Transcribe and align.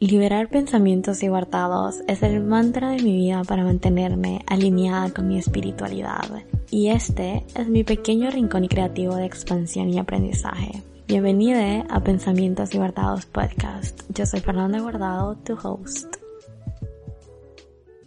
Liberar 0.00 0.48
pensamientos 0.48 1.20
guardados 1.22 2.02
es 2.06 2.22
el 2.22 2.40
mantra 2.44 2.90
de 2.90 3.02
mi 3.02 3.16
vida 3.16 3.42
para 3.42 3.64
mantenerme 3.64 4.44
alineada 4.46 5.12
con 5.12 5.26
mi 5.26 5.38
espiritualidad. 5.38 6.44
Y 6.70 6.90
este 6.90 7.44
es 7.56 7.66
mi 7.66 7.82
pequeño 7.82 8.30
rincón 8.30 8.68
creativo 8.68 9.16
de 9.16 9.26
expansión 9.26 9.92
y 9.92 9.98
aprendizaje. 9.98 10.84
Bienvenida 11.08 11.80
a 11.90 11.98
Pensamientos 12.04 12.70
Guardados 12.70 13.26
Podcast. 13.26 14.02
Yo 14.14 14.24
soy 14.24 14.38
Fernanda 14.38 14.78
Guardado, 14.78 15.34
tu 15.34 15.54
host. 15.54 16.14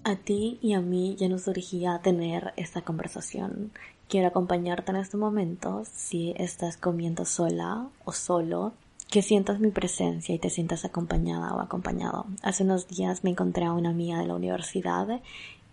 A 0.05 0.15
ti 0.15 0.59
y 0.61 0.71
a 0.71 0.79
mí 0.79 1.17
ya 1.19 1.27
nos 1.27 1.41
surgía 1.41 1.99
tener 2.01 2.53
esta 2.55 2.83
conversación. 2.83 3.73
Quiero 4.07 4.29
acompañarte 4.29 4.91
en 4.91 4.97
este 4.97 5.17
momento 5.17 5.83
si 5.91 6.33
estás 6.37 6.77
comiendo 6.77 7.25
sola 7.25 7.89
o 8.05 8.13
solo 8.13 8.71
que 9.11 9.21
sientas 9.21 9.59
mi 9.59 9.71
presencia 9.71 10.33
y 10.33 10.39
te 10.39 10.49
sientas 10.49 10.85
acompañada 10.85 11.53
o 11.53 11.59
acompañado. 11.59 12.25
Hace 12.41 12.63
unos 12.63 12.87
días 12.87 13.25
me 13.25 13.29
encontré 13.29 13.65
a 13.65 13.73
una 13.73 13.89
amiga 13.89 14.17
de 14.17 14.25
la 14.25 14.35
universidad 14.35 15.19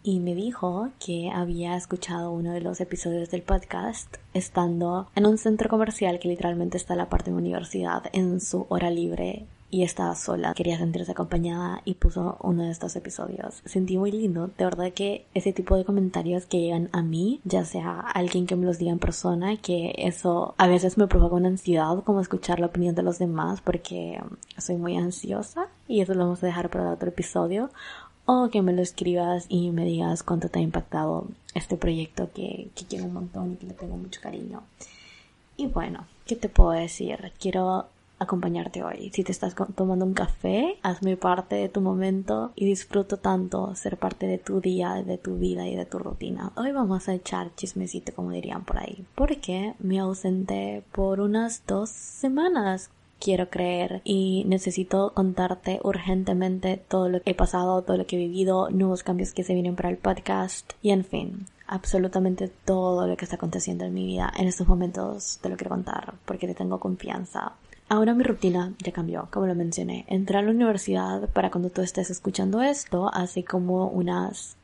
y 0.03 0.19
me 0.19 0.35
dijo 0.35 0.89
que 0.99 1.31
había 1.31 1.77
escuchado 1.77 2.33
uno 2.33 2.53
de 2.53 2.61
los 2.61 2.81
episodios 2.81 3.31
del 3.31 3.43
podcast 3.43 4.17
estando 4.35 5.09
en 5.15 5.25
un 5.25 5.39
centro 5.39 5.69
comercial 5.69 6.19
que 6.19 6.27
literalmente 6.27 6.77
está 6.77 6.95
en 6.95 6.99
la 6.99 7.09
parte 7.09 7.31
de 7.31 7.37
universidad 7.37 8.03
en 8.13 8.41
su 8.41 8.67
hora 8.71 8.91
libre 8.91 9.47
y 9.71 9.83
estaba 9.83 10.15
sola, 10.15 10.55
quería 10.55 10.79
sentirse 10.79 11.13
acompañada 11.13 11.83
y 11.85 11.95
puso 11.95 12.39
uno 12.41 12.63
de 12.63 12.71
estos 12.71 12.97
episodios. 12.97 13.61
Sentí 13.65 13.99
muy 13.99 14.11
lindo, 14.11 14.49
de 14.57 14.65
verdad 14.65 14.93
que 14.93 15.27
ese 15.35 15.53
tipo 15.53 15.77
de 15.77 15.85
comentarios 15.85 16.47
que 16.47 16.61
llegan 16.61 16.89
a 16.93 17.03
mí, 17.03 17.41
ya 17.45 17.65
sea 17.65 18.01
alguien 18.01 18.47
que 18.47 18.57
me 18.57 18.65
los 18.65 18.79
diga 18.79 18.93
en 18.93 18.99
persona, 18.99 19.57
que 19.59 19.95
eso 19.99 20.55
a 20.57 20.67
veces 20.67 20.97
me 20.97 21.07
provoca 21.07 21.37
una 21.37 21.49
ansiedad 21.49 22.03
como 22.05 22.21
escuchar 22.21 22.61
la 22.61 22.67
opinión 22.67 22.95
de 22.95 23.03
los 23.03 23.19
demás 23.19 23.61
porque 23.61 24.21
soy 24.57 24.77
muy 24.77 24.97
ansiosa 24.97 25.69
y 25.87 26.01
eso 26.01 26.15
lo 26.15 26.25
vamos 26.25 26.43
a 26.43 26.47
dejar 26.47 26.71
para 26.71 26.93
otro 26.93 27.11
episodio 27.11 27.71
o 28.25 28.49
que 28.51 28.63
me 28.63 28.73
lo 28.73 28.83
escribas 28.83 29.47
y 29.49 29.71
me 29.71 29.85
digas 29.85 30.23
cuánto 30.23 30.49
te 30.49 30.59
ha 30.59 30.63
impactado 30.63 31.27
este 31.55 31.77
proyecto 31.77 32.31
que, 32.35 32.71
que 32.75 32.85
quiero 32.85 33.07
un 33.07 33.15
montón 33.15 33.53
y 33.53 33.57
que 33.57 33.67
le 33.67 33.75
tengo 33.75 33.97
mucho 33.97 34.21
cariño. 34.21 34.63
Y 35.57 35.67
bueno, 35.67 36.07
¿qué 36.27 36.37
te 36.37 36.49
puedo 36.49 36.71
decir? 36.71 37.33
Quiero 37.41 37.87
acompañarte 38.19 38.83
hoy. 38.83 39.11
Si 39.13 39.25
te 39.25 39.33
estás 39.33 39.55
tomando 39.75 40.05
un 40.05 40.15
café, 40.15 40.79
hazme 40.83 41.17
parte 41.17 41.57
de 41.57 41.69
tu 41.69 41.81
momento 41.81 42.53
y 42.57 42.65
disfruto 42.67 43.17
tanto 43.19 43.75
ser 43.75 43.97
parte 43.97 44.27
de 44.27 44.39
tu 44.39 44.61
día, 44.61 44.95
de 44.95 45.19
tu 45.19 45.37
vida 45.37 45.67
y 45.67 45.77
de 45.77 45.87
tu 45.87 45.99
rutina. 45.99 46.53
Hoy 46.57 46.73
vamos 46.73 47.09
a 47.09 47.15
echar 47.15 47.55
chismecito, 47.55 48.13
como 48.15 48.31
dirían 48.31 48.65
por 48.65 48.79
ahí, 48.79 49.05
porque 49.15 49.75
me 49.79 49.99
ausenté 49.99 50.83
por 50.93 51.21
unas 51.21 51.63
dos 51.67 51.91
semanas 51.91 52.91
quiero 53.21 53.51
creer 53.51 54.01
y 54.05 54.45
necesito 54.47 55.13
contarte 55.15 55.81
urgentemente 55.83 56.77
todo 56.89 57.09
lo 57.09 57.21
que 57.21 57.31
he 57.31 57.35
pasado, 57.35 57.83
todo 57.83 57.97
lo 57.97 58.07
que 58.07 58.17
he 58.17 58.19
vivido, 58.19 58.71
nuevos 58.71 59.03
cambios 59.03 59.33
que 59.33 59.45
se 59.45 59.55
vienen 59.55 59.77
para 59.77 59.91
el 59.91 59.97
podcast 59.97 60.73
y 60.83 60.91
en 60.91 61.05
fin, 61.05 61.47
absolutamente 61.67 62.49
todo 62.49 63.07
lo 63.07 63.17
que 63.17 63.25
está 63.25 63.37
aconteciendo 63.37 63.85
en 63.85 63.95
mi 63.95 64.07
vida 64.07 64.33
en 64.37 64.49
estos 64.49 64.69
momentos 64.69 65.39
te 65.43 65.49
lo 65.49 65.57
quiero 65.57 65.71
contar 65.71 66.15
porque 66.25 66.47
te 66.47 66.55
tengo 66.55 66.79
confianza. 66.79 67.55
Ahora 67.91 68.13
mi 68.13 68.23
rutina 68.23 68.75
ya 68.85 68.93
cambió, 68.93 69.29
como 69.31 69.47
lo 69.47 69.55
mencioné. 69.55 70.05
Entré 70.09 70.37
a 70.37 70.43
la 70.43 70.51
universidad 70.51 71.27
para 71.31 71.51
cuando 71.51 71.71
tú 71.71 71.81
estés 71.81 72.11
escuchando 72.11 72.61
esto, 72.61 73.11
hace 73.15 73.45
como 73.45 73.87
unas 73.89 74.57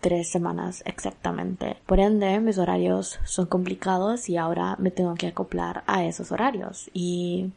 tres 0.00 0.28
semanas 0.30 0.82
exactamente. 0.84 1.78
Por 1.86 1.98
ende, 1.98 2.38
mis 2.40 2.58
horarios 2.58 3.20
son 3.24 3.46
complicados 3.46 4.28
y 4.28 4.36
ahora 4.36 4.76
me 4.78 4.90
tengo 4.90 5.14
que 5.14 5.28
acoplar 5.28 5.82
a 5.86 6.04
esos 6.04 6.30
horarios. 6.30 6.90
Y 6.92 7.52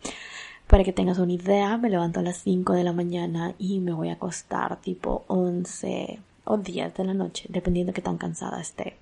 para 0.68 0.86
que 0.86 0.94
tengas 0.94 1.20
una 1.20 1.34
idea, 1.34 1.78
me 1.78 1.90
levanto 1.90 2.22
a 2.22 2.24
las 2.24 2.38
5 2.38 2.72
de 2.72 2.86
la 2.86 2.94
mañana 2.94 3.54
y 3.60 3.80
me 3.80 3.92
voy 3.92 4.08
a 4.08 4.14
acostar 4.14 4.78
tipo 4.78 5.26
11 5.28 6.20
o 6.46 6.58
10 6.58 6.96
de 6.96 7.04
la 7.04 7.14
noche, 7.14 7.48
dependiendo 7.50 7.92
de 7.92 7.96
qué 7.96 8.02
tan 8.02 8.18
cansada 8.18 8.62
esté. 8.62 8.96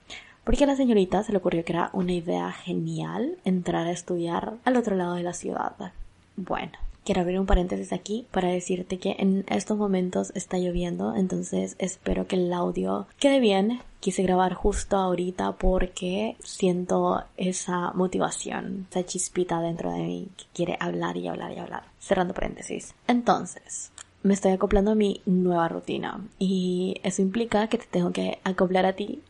Porque 0.44 0.63
a 0.63 0.67
la 0.67 0.75
señorita 0.75 1.21
se 1.21 1.31
le 1.31 1.38
ocurrió 1.38 1.63
que 1.63 1.73
era 1.73 1.91
una 1.94 2.13
idea 2.13 2.51
genial 2.51 3.38
entrar 3.45 3.85
a 3.85 3.91
estudiar 3.91 4.53
al 4.66 4.78
otro 4.78 4.95
lado 4.95 5.13
de 5.13 5.22
la 5.22 5.34
ciudad. 5.34 5.94
Bueno, 6.41 6.72
quiero 7.03 7.19
abrir 7.19 7.38
un 7.38 7.45
paréntesis 7.45 7.91
aquí 7.91 8.25
para 8.31 8.47
decirte 8.47 8.97
que 8.97 9.17
en 9.19 9.44
estos 9.50 9.77
momentos 9.77 10.31
está 10.35 10.57
lloviendo, 10.57 11.13
entonces 11.13 11.75
espero 11.79 12.27
que 12.27 12.38
el 12.38 12.53
audio 12.53 13.07
quede 13.19 13.41
bien. 13.41 13.81
Quise 14.00 14.23
grabar 14.23 14.53
justo 14.53 14.95
ahorita 14.95 15.51
porque 15.57 16.38
siento 16.39 17.25
esa 17.35 17.91
motivación, 17.91 18.88
esa 18.89 19.05
chispita 19.05 19.59
dentro 19.59 19.91
de 19.91 19.99
mí 19.99 20.29
que 20.38 20.45
quiere 20.53 20.78
hablar 20.79 21.17
y 21.17 21.28
hablar 21.28 21.51
y 21.51 21.59
hablar. 21.59 21.83
Cerrando 21.99 22.33
paréntesis. 22.33 22.95
Entonces, 23.05 23.91
me 24.23 24.33
estoy 24.33 24.53
acoplando 24.53 24.91
a 24.91 24.95
mi 24.95 25.22
nueva 25.25 25.67
rutina 25.67 26.25
y 26.39 27.01
eso 27.03 27.22
implica 27.22 27.67
que 27.67 27.79
te 27.79 27.88
tengo 27.88 28.13
que 28.13 28.39
acoplar 28.45 28.85
a 28.85 28.94
ti 28.94 29.22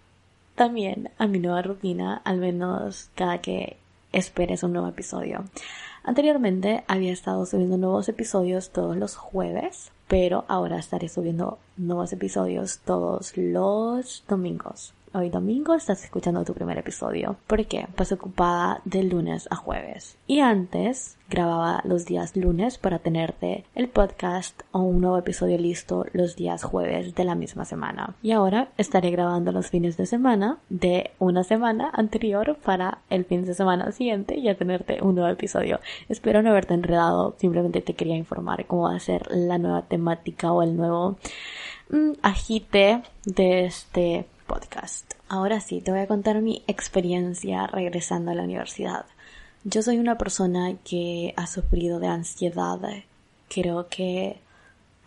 también 0.53 1.09
a 1.17 1.25
mi 1.25 1.39
nueva 1.39 1.63
rutina, 1.63 2.21
al 2.23 2.37
menos 2.37 3.09
cada 3.15 3.41
que 3.41 3.77
esperes 4.11 4.61
un 4.61 4.73
nuevo 4.73 4.87
episodio. 4.87 5.45
Anteriormente 6.09 6.83
había 6.87 7.13
estado 7.13 7.45
subiendo 7.45 7.77
nuevos 7.77 8.09
episodios 8.09 8.71
todos 8.71 8.97
los 8.97 9.15
jueves, 9.15 9.91
pero 10.07 10.43
ahora 10.47 10.79
estaré 10.79 11.07
subiendo 11.07 11.59
nuevos 11.77 12.11
episodios 12.11 12.79
todos 12.79 13.37
los 13.37 14.23
domingos. 14.27 14.95
Hoy 15.11 15.31
domingo 15.31 15.73
estás 15.73 16.03
escuchando 16.03 16.45
tu 16.45 16.53
primer 16.53 16.77
episodio. 16.77 17.35
¿Por 17.47 17.65
qué? 17.65 17.87
Pues 17.95 18.11
ocupada 18.11 18.79
de 18.85 19.01
lunes 19.01 19.47
a 19.49 19.55
jueves. 19.55 20.19
Y 20.27 20.41
antes 20.41 21.17
grababa 21.31 21.81
los 21.83 22.05
días 22.05 22.37
lunes 22.37 22.77
para 22.77 22.99
tenerte 22.99 23.65
el 23.73 23.89
podcast 23.89 24.61
o 24.71 24.81
un 24.81 25.01
nuevo 25.01 25.17
episodio 25.17 25.57
listo 25.57 26.05
los 26.13 26.35
días 26.35 26.63
jueves 26.63 27.15
de 27.15 27.23
la 27.23 27.33
misma 27.33 27.65
semana. 27.65 28.13
Y 28.21 28.33
ahora 28.33 28.69
estaré 28.77 29.09
grabando 29.09 29.51
los 29.51 29.71
fines 29.71 29.97
de 29.97 30.05
semana 30.05 30.59
de 30.69 31.09
una 31.17 31.43
semana 31.43 31.89
anterior 31.91 32.59
para 32.63 32.99
el 33.09 33.25
fin 33.25 33.45
de 33.45 33.55
semana 33.55 33.91
siguiente 33.91 34.37
y 34.37 34.47
a 34.47 34.57
tenerte 34.57 35.01
un 35.01 35.15
nuevo 35.15 35.31
episodio. 35.31 35.79
Espero 36.07 36.43
no 36.43 36.51
haberte 36.51 36.75
enredado, 36.75 37.35
simplemente 37.39 37.81
te 37.81 37.95
quería 37.95 38.15
informar 38.15 38.67
cómo 38.67 38.83
va 38.83 38.95
a 38.95 38.99
ser 38.99 39.25
la 39.31 39.57
nueva 39.57 39.81
temática 39.81 40.51
o 40.51 40.61
el 40.61 40.77
nuevo 40.77 41.17
mm, 41.89 42.11
agite 42.21 43.01
de 43.25 43.65
este 43.65 44.27
podcast. 44.49 45.13
Ahora 45.29 45.61
sí, 45.61 45.79
te 45.79 45.91
voy 45.91 46.01
a 46.01 46.07
contar 46.07 46.41
mi 46.41 46.63
experiencia 46.67 47.67
regresando 47.67 48.31
a 48.31 48.35
la 48.35 48.43
universidad. 48.43 49.05
Yo 49.63 49.81
soy 49.81 49.99
una 49.99 50.17
persona 50.17 50.75
que 50.83 51.33
ha 51.37 51.47
sufrido 51.47 51.99
de 51.99 52.07
ansiedad, 52.07 52.79
creo 53.47 53.87
que 53.87 54.39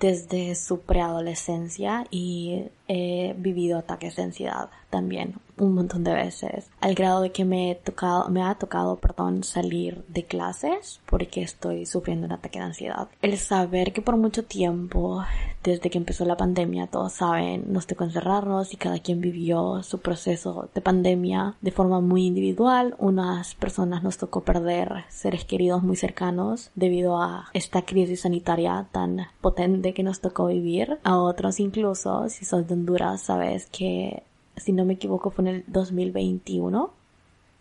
desde 0.01 0.55
su 0.55 0.81
preadolescencia 0.81 2.07
y 2.11 2.65
he 2.93 3.35
vivido 3.39 3.79
ataques 3.79 4.17
de 4.17 4.23
ansiedad 4.23 4.71
también 4.91 5.35
un 5.63 5.75
montón 5.75 6.03
de 6.05 6.15
veces, 6.15 6.71
al 6.81 6.95
grado 6.95 7.21
de 7.21 7.31
que 7.31 7.45
me, 7.45 7.71
he 7.71 7.75
tocado, 7.75 8.29
me 8.29 8.43
ha 8.43 8.55
tocado, 8.55 8.97
perdón, 8.97 9.45
salir 9.45 10.05
de 10.09 10.25
clases 10.25 11.01
porque 11.07 11.43
estoy 11.43 11.87
sufriendo 11.87 12.27
un 12.27 12.33
ataque 12.33 12.59
de 12.59 12.65
ansiedad. 12.65 13.09
El 13.21 13.37
saber 13.39 13.93
que 13.93 14.03
por 14.03 14.17
mucho 14.17 14.45
tiempo, 14.45 15.23
desde 15.63 15.91
que 15.91 15.99
empezó 15.99 16.25
la 16.25 16.37
pandemia, 16.37 16.89
todos 16.89 17.13
saben, 17.13 17.73
nos 17.73 17.87
tocó 17.87 18.05
encerrarnos 18.05 18.73
y 18.73 18.77
cada 18.77 18.99
quien 18.99 19.21
vivió 19.21 19.83
su 19.83 20.01
proceso 20.01 20.69
de 20.75 20.81
pandemia 20.81 21.55
de 21.61 21.71
forma 21.71 22.01
muy 22.01 22.27
individual. 22.27 22.97
Unas 22.99 23.55
personas 23.55 24.03
nos 24.03 24.19
tocó 24.19 24.43
perder 24.43 25.05
seres 25.09 25.45
queridos 25.45 25.83
muy 25.83 25.97
cercanos 25.97 26.71
debido 26.75 27.23
a 27.23 27.47
esta 27.53 27.83
crisis 27.83 28.23
sanitaria 28.23 28.89
tan 28.91 29.27
potente 29.41 29.95
que 29.95 30.03
nos 30.03 30.21
tocó 30.21 30.47
vivir. 30.47 30.99
A 31.05 31.19
otros 31.19 31.61
incluso, 31.61 32.29
si 32.29 32.45
sos 32.45 32.67
de 32.67 32.75
Honduras, 32.83 33.23
sabes 33.23 33.67
que 33.67 34.25
si 34.57 34.73
no 34.73 34.85
me 34.85 34.95
equivoco, 34.95 35.31
fue 35.31 35.45
en 35.45 35.49
el 35.49 35.65
2021 35.69 36.93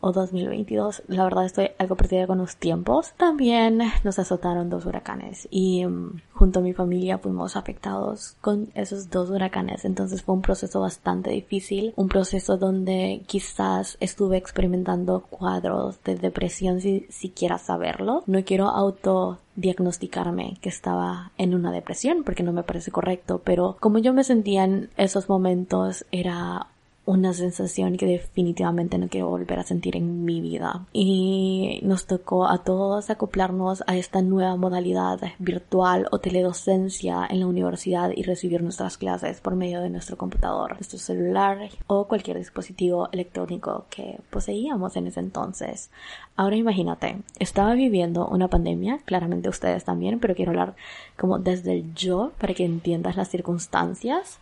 o 0.02 0.12
2022. 0.12 1.04
La 1.08 1.24
verdad 1.24 1.46
estoy 1.46 1.70
algo 1.78 1.96
perdida 1.96 2.28
con 2.28 2.40
los 2.40 2.58
tiempos. 2.58 3.14
También 3.18 3.80
nos 4.04 4.20
azotaron 4.20 4.70
dos 4.70 4.86
huracanes 4.86 5.48
y 5.50 5.86
mm, 5.86 6.22
junto 6.34 6.60
a 6.60 6.64
mi 6.64 6.74
familia 6.74 7.20
fuimos 7.20 7.56
afectados 7.56 8.36
con 8.42 8.70
esos 8.74 9.10
dos 9.10 9.30
huracanes. 9.30 9.86
Entonces 9.86 10.24
fue 10.24 10.36
un 10.36 10.42
proceso 10.42 10.82
bastante 10.82 11.32
difícil, 11.32 11.94
un 11.96 12.10
proceso 12.10 12.58
donde 12.58 13.24
quizás 13.28 13.98
estuve 14.00 14.38
experimentando 14.38 15.22
cuadros 15.30 16.04
de 16.04 16.16
depresión 16.16 16.82
sin 16.82 17.06
siquiera 17.10 17.58
saberlo. 17.58 18.24
No 18.28 18.44
quiero 18.44 18.68
auto 18.68 19.40
diagnosticarme 19.56 20.58
que 20.62 20.70
estaba 20.70 21.32
en 21.38 21.54
una 21.54 21.72
depresión 21.72 22.24
porque 22.24 22.44
no 22.44 22.54
me 22.54 22.64
parece 22.64 22.92
correcto, 22.92 23.42
pero 23.44 23.78
como 23.80 24.00
yo 24.00 24.14
me 24.14 24.24
sentía 24.24 24.64
en 24.64 24.90
esos 24.98 25.30
momentos 25.30 26.06
era 26.12 26.68
una 27.12 27.34
sensación 27.34 27.98
que 27.98 28.06
definitivamente 28.06 28.98
no 28.98 29.10
quiero 29.10 29.28
volver 29.28 29.60
a 29.60 29.64
sentir 29.64 29.98
en 29.98 30.24
mi 30.24 30.40
vida. 30.40 30.86
Y 30.94 31.82
nos 31.84 32.06
tocó 32.06 32.48
a 32.48 32.60
todos 32.60 33.10
acoplarnos 33.10 33.84
a 33.86 33.98
esta 33.98 34.22
nueva 34.22 34.56
modalidad 34.56 35.20
virtual 35.38 36.08
o 36.12 36.20
teledocencia 36.20 37.28
en 37.30 37.42
la 37.42 37.48
universidad 37.48 38.12
y 38.16 38.24
recibir 38.24 38.64
nuestras 38.64 38.98
clases 38.98 39.42
por 39.42 39.56
medio 39.56 39.82
de 39.82 39.90
nuestro 39.90 40.18
computador, 40.18 40.74
nuestro 40.74 41.00
celular 41.00 41.70
o 41.88 42.08
cualquier 42.08 42.38
dispositivo 42.38 43.10
electrónico 43.12 43.88
que 43.90 44.20
poseíamos 44.30 44.96
en 44.96 45.08
ese 45.08 45.20
entonces. 45.20 45.90
Ahora 46.38 46.56
imagínate, 46.56 47.18
estaba 47.40 47.74
viviendo 47.74 48.26
una 48.26 48.48
pandemia, 48.48 49.00
claramente 49.04 49.50
ustedes 49.50 49.84
también, 49.84 50.20
pero 50.20 50.34
quiero 50.34 50.52
hablar 50.52 50.76
como 51.18 51.40
desde 51.40 51.74
el 51.74 51.94
yo 51.94 52.32
para 52.40 52.54
que 52.54 52.64
entiendas 52.64 53.18
las 53.18 53.28
circunstancias. 53.28 54.40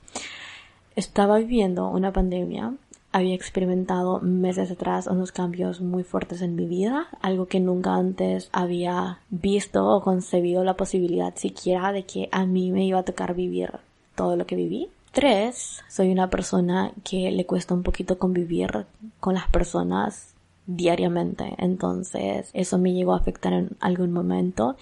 Estaba 0.95 1.37
viviendo 1.37 1.87
una 1.89 2.11
pandemia, 2.11 2.73
había 3.11 3.33
experimentado 3.33 4.19
meses 4.19 4.69
atrás 4.69 5.07
unos 5.07 5.31
cambios 5.31 5.81
muy 5.81 6.03
fuertes 6.03 6.41
en 6.41 6.55
mi 6.55 6.65
vida, 6.65 7.07
algo 7.21 7.47
que 7.47 7.59
nunca 7.59 7.95
antes 7.95 8.49
había 8.51 9.19
visto 9.29 9.87
o 9.87 10.01
concebido 10.01 10.63
la 10.63 10.75
posibilidad 10.75 11.35
siquiera 11.35 11.91
de 11.91 12.03
que 12.03 12.29
a 12.31 12.45
mí 12.45 12.71
me 12.71 12.85
iba 12.85 12.99
a 12.99 13.03
tocar 13.03 13.33
vivir 13.33 13.71
todo 14.15 14.35
lo 14.35 14.45
que 14.45 14.55
viví. 14.55 14.89
Tres, 15.11 15.81
soy 15.89 16.11
una 16.11 16.29
persona 16.29 16.91
que 17.03 17.31
le 17.31 17.45
cuesta 17.45 17.73
un 17.73 17.81
poquito 17.81 18.19
convivir 18.19 18.85
con 19.19 19.33
las 19.33 19.47
personas 19.49 20.35
diariamente, 20.67 21.55
entonces 21.57 22.51
eso 22.53 22.77
me 22.77 22.93
llegó 22.93 23.13
a 23.13 23.17
afectar 23.17 23.53
en 23.53 23.71
algún 23.79 24.13
momento 24.13 24.77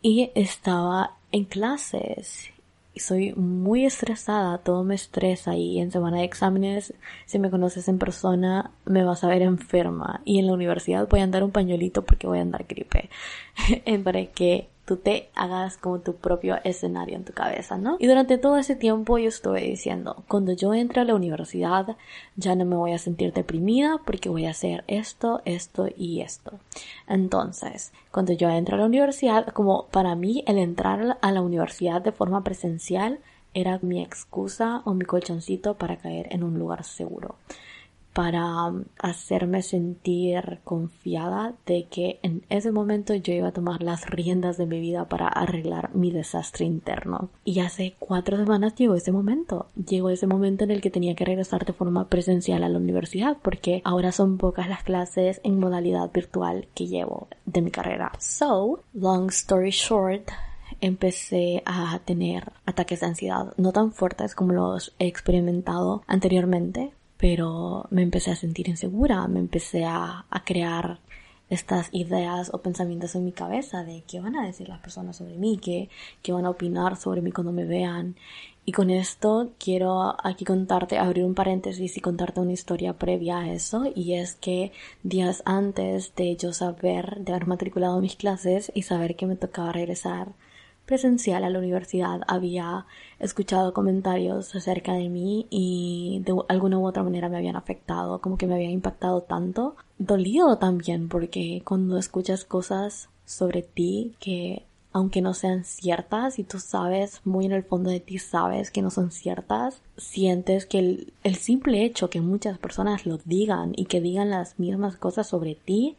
y 0.00 0.30
estaba 0.36 1.16
en 1.32 1.46
clases 1.46 2.51
soy 3.00 3.32
muy 3.34 3.86
estresada, 3.86 4.58
todo 4.58 4.84
me 4.84 4.94
estresa 4.94 5.56
y 5.56 5.80
en 5.80 5.90
semana 5.90 6.18
de 6.18 6.24
exámenes, 6.24 6.94
si 7.26 7.38
me 7.38 7.50
conoces 7.50 7.88
en 7.88 7.98
persona, 7.98 8.70
me 8.84 9.04
vas 9.04 9.24
a 9.24 9.28
ver 9.28 9.42
enferma 9.42 10.20
y 10.24 10.38
en 10.38 10.46
la 10.46 10.52
universidad 10.52 11.08
voy 11.08 11.20
a 11.20 11.24
andar 11.24 11.42
un 11.44 11.50
pañuelito 11.50 12.04
porque 12.04 12.26
voy 12.26 12.38
a 12.38 12.42
andar 12.42 12.64
gripe. 12.68 13.10
Para 14.04 14.26
que 14.26 14.68
tú 14.84 14.96
te 14.96 15.30
hagas 15.34 15.76
como 15.76 16.00
tu 16.00 16.16
propio 16.16 16.56
escenario 16.64 17.16
en 17.16 17.24
tu 17.24 17.32
cabeza, 17.32 17.78
¿no? 17.78 17.96
Y 18.00 18.06
durante 18.06 18.38
todo 18.38 18.56
ese 18.56 18.74
tiempo 18.74 19.18
yo 19.18 19.28
estuve 19.28 19.62
diciendo, 19.62 20.24
cuando 20.28 20.52
yo 20.52 20.74
entre 20.74 21.00
a 21.00 21.04
la 21.04 21.14
universidad 21.14 21.96
ya 22.36 22.54
no 22.56 22.64
me 22.64 22.76
voy 22.76 22.92
a 22.92 22.98
sentir 22.98 23.32
deprimida 23.32 24.00
porque 24.04 24.28
voy 24.28 24.46
a 24.46 24.50
hacer 24.50 24.84
esto, 24.88 25.40
esto 25.44 25.88
y 25.96 26.20
esto. 26.20 26.52
Entonces, 27.06 27.92
cuando 28.10 28.32
yo 28.32 28.48
entro 28.50 28.74
a 28.74 28.78
la 28.78 28.86
universidad, 28.86 29.46
como 29.48 29.86
para 29.86 30.14
mí 30.16 30.42
el 30.46 30.58
entrar 30.58 31.18
a 31.20 31.32
la 31.32 31.42
universidad 31.42 32.02
de 32.02 32.12
forma 32.12 32.42
presencial 32.42 33.20
era 33.54 33.78
mi 33.82 34.02
excusa 34.02 34.82
o 34.84 34.94
mi 34.94 35.04
colchoncito 35.04 35.74
para 35.74 35.96
caer 35.96 36.28
en 36.30 36.42
un 36.42 36.58
lugar 36.58 36.84
seguro 36.84 37.36
para 38.12 38.66
um, 38.66 38.84
hacerme 38.98 39.62
sentir 39.62 40.60
confiada 40.64 41.54
de 41.66 41.86
que 41.90 42.18
en 42.22 42.42
ese 42.48 42.70
momento 42.72 43.14
yo 43.14 43.32
iba 43.32 43.48
a 43.48 43.52
tomar 43.52 43.82
las 43.82 44.08
riendas 44.08 44.56
de 44.56 44.66
mi 44.66 44.80
vida 44.80 45.08
para 45.08 45.28
arreglar 45.28 45.94
mi 45.94 46.10
desastre 46.10 46.64
interno. 46.64 47.30
Y 47.44 47.60
hace 47.60 47.94
cuatro 47.98 48.36
semanas 48.36 48.74
llegó 48.74 48.94
ese 48.94 49.12
momento. 49.12 49.66
Llegó 49.74 50.10
ese 50.10 50.26
momento 50.26 50.64
en 50.64 50.70
el 50.70 50.80
que 50.80 50.90
tenía 50.90 51.14
que 51.14 51.24
regresar 51.24 51.64
de 51.64 51.72
forma 51.72 52.08
presencial 52.08 52.64
a 52.64 52.68
la 52.68 52.78
universidad 52.78 53.38
porque 53.42 53.80
ahora 53.84 54.12
son 54.12 54.38
pocas 54.38 54.68
las 54.68 54.82
clases 54.82 55.40
en 55.44 55.58
modalidad 55.58 56.10
virtual 56.12 56.68
que 56.74 56.86
llevo 56.86 57.28
de 57.46 57.62
mi 57.62 57.70
carrera. 57.70 58.12
So, 58.18 58.80
long 58.94 59.30
story 59.30 59.70
short, 59.70 60.30
empecé 60.80 61.62
a 61.64 62.00
tener 62.04 62.52
ataques 62.66 63.00
de 63.00 63.06
ansiedad, 63.06 63.54
no 63.56 63.72
tan 63.72 63.92
fuertes 63.92 64.34
como 64.34 64.52
los 64.52 64.94
he 64.98 65.06
experimentado 65.06 66.02
anteriormente, 66.06 66.92
pero 67.22 67.86
me 67.90 68.02
empecé 68.02 68.32
a 68.32 68.36
sentir 68.36 68.68
insegura, 68.68 69.28
me 69.28 69.38
empecé 69.38 69.84
a, 69.84 70.26
crear 70.44 70.98
estas 71.50 71.88
ideas 71.92 72.50
o 72.52 72.62
pensamientos 72.62 73.14
en 73.14 73.24
mi 73.24 73.30
cabeza 73.30 73.84
de 73.84 74.02
qué 74.08 74.20
van 74.20 74.34
a 74.34 74.44
decir 74.44 74.68
las 74.68 74.80
personas 74.80 75.18
sobre 75.18 75.36
mí, 75.36 75.56
qué, 75.62 75.88
qué 76.20 76.32
van 76.32 76.46
a 76.46 76.50
opinar 76.50 76.96
sobre 76.96 77.22
mí 77.22 77.30
cuando 77.30 77.52
me 77.52 77.64
vean. 77.64 78.16
Y 78.64 78.72
con 78.72 78.90
esto 78.90 79.52
quiero 79.60 80.16
aquí 80.26 80.44
contarte, 80.44 80.98
abrir 80.98 81.24
un 81.24 81.34
paréntesis 81.34 81.96
y 81.96 82.00
contarte 82.00 82.40
una 82.40 82.54
historia 82.54 82.98
previa 82.98 83.38
a 83.38 83.52
eso, 83.52 83.84
y 83.94 84.14
es 84.14 84.34
que 84.34 84.72
días 85.04 85.42
antes 85.44 86.16
de 86.16 86.34
yo 86.34 86.52
saber, 86.52 87.18
de 87.20 87.34
haber 87.34 87.46
matriculado 87.46 88.00
mis 88.00 88.16
clases 88.16 88.72
y 88.74 88.82
saber 88.82 89.14
que 89.14 89.26
me 89.26 89.36
tocaba 89.36 89.70
regresar 89.70 90.32
presencial 90.86 91.44
a 91.44 91.50
la 91.50 91.58
universidad 91.58 92.20
había 92.26 92.86
escuchado 93.18 93.72
comentarios 93.72 94.54
acerca 94.54 94.94
de 94.94 95.08
mí 95.08 95.46
y 95.50 96.22
de 96.24 96.34
alguna 96.48 96.78
u 96.78 96.86
otra 96.86 97.02
manera 97.02 97.28
me 97.28 97.36
habían 97.36 97.56
afectado, 97.56 98.20
como 98.20 98.36
que 98.36 98.46
me 98.46 98.54
habían 98.54 98.72
impactado 98.72 99.22
tanto. 99.22 99.76
Dolido 99.98 100.58
también 100.58 101.08
porque 101.08 101.62
cuando 101.64 101.98
escuchas 101.98 102.44
cosas 102.44 103.08
sobre 103.24 103.62
ti 103.62 104.14
que 104.18 104.64
aunque 104.92 105.22
no 105.22 105.32
sean 105.32 105.64
ciertas 105.64 106.38
y 106.38 106.44
tú 106.44 106.58
sabes, 106.58 107.22
muy 107.24 107.46
en 107.46 107.52
el 107.52 107.62
fondo 107.62 107.90
de 107.90 108.00
ti 108.00 108.18
sabes 108.18 108.70
que 108.70 108.82
no 108.82 108.90
son 108.90 109.10
ciertas, 109.10 109.80
sientes 109.96 110.66
que 110.66 110.78
el, 110.78 111.12
el 111.24 111.36
simple 111.36 111.84
hecho 111.84 112.10
que 112.10 112.20
muchas 112.20 112.58
personas 112.58 113.06
lo 113.06 113.18
digan 113.24 113.72
y 113.74 113.86
que 113.86 114.02
digan 114.02 114.30
las 114.30 114.58
mismas 114.58 114.96
cosas 114.96 115.26
sobre 115.26 115.54
ti 115.54 115.96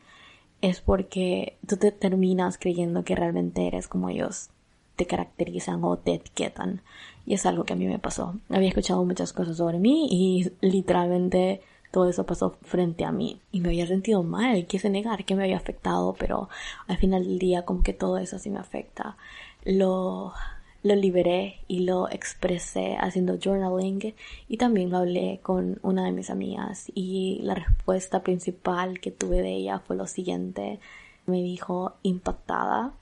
es 0.62 0.80
porque 0.80 1.58
tú 1.68 1.78
te 1.78 1.92
terminas 1.92 2.58
creyendo 2.58 3.04
que 3.04 3.16
realmente 3.16 3.68
eres 3.68 3.88
como 3.88 4.10
ellos 4.10 4.50
te 4.96 5.06
caracterizan 5.06 5.84
o 5.84 5.98
te 5.98 6.16
etiquetan. 6.16 6.82
Y 7.26 7.34
es 7.34 7.46
algo 7.46 7.64
que 7.64 7.74
a 7.74 7.76
mí 7.76 7.88
me 7.88 8.00
pasó. 8.00 8.36
Había 8.50 8.70
escuchado 8.70 9.04
muchas 9.06 9.34
cosas 9.34 9.58
sobre 9.58 9.80
mí 9.80 10.08
y 10.12 10.52
literalmente 10.62 11.62
todo 11.92 12.10
eso 12.10 12.26
pasó 12.26 12.58
frente 12.64 13.06
a 13.06 13.12
mí. 13.12 13.40
Y 13.52 13.62
me 13.62 13.70
había 13.70 13.88
sentido 13.88 14.24
mal, 14.24 14.66
quise 14.66 14.90
negar 14.90 15.26
que 15.26 15.36
me 15.36 15.44
había 15.44 15.58
afectado, 15.58 16.16
pero 16.18 16.50
al 16.88 16.98
final 16.98 17.24
del 17.24 17.40
día 17.40 17.66
como 17.66 17.84
que 17.84 17.94
todo 17.94 18.18
eso 18.18 18.40
sí 18.40 18.50
me 18.50 18.60
afecta. 18.60 19.16
Lo, 19.64 20.34
lo 20.82 20.96
liberé 20.96 21.60
y 21.68 21.82
lo 21.82 22.10
expresé 22.10 22.98
haciendo 23.00 23.38
journaling 23.42 24.16
y 24.50 24.58
también 24.58 24.90
lo 24.90 24.98
hablé 24.98 25.40
con 25.42 25.80
una 25.84 26.06
de 26.06 26.12
mis 26.12 26.30
amigas 26.30 26.92
y 26.94 27.40
la 27.44 27.56
respuesta 27.56 28.24
principal 28.24 29.00
que 29.00 29.12
tuve 29.12 29.42
de 29.42 29.54
ella 29.54 29.80
fue 29.80 29.96
lo 29.96 30.08
siguiente. 30.08 30.80
Me 31.26 31.42
dijo 31.42 31.94
impactada 32.04 32.94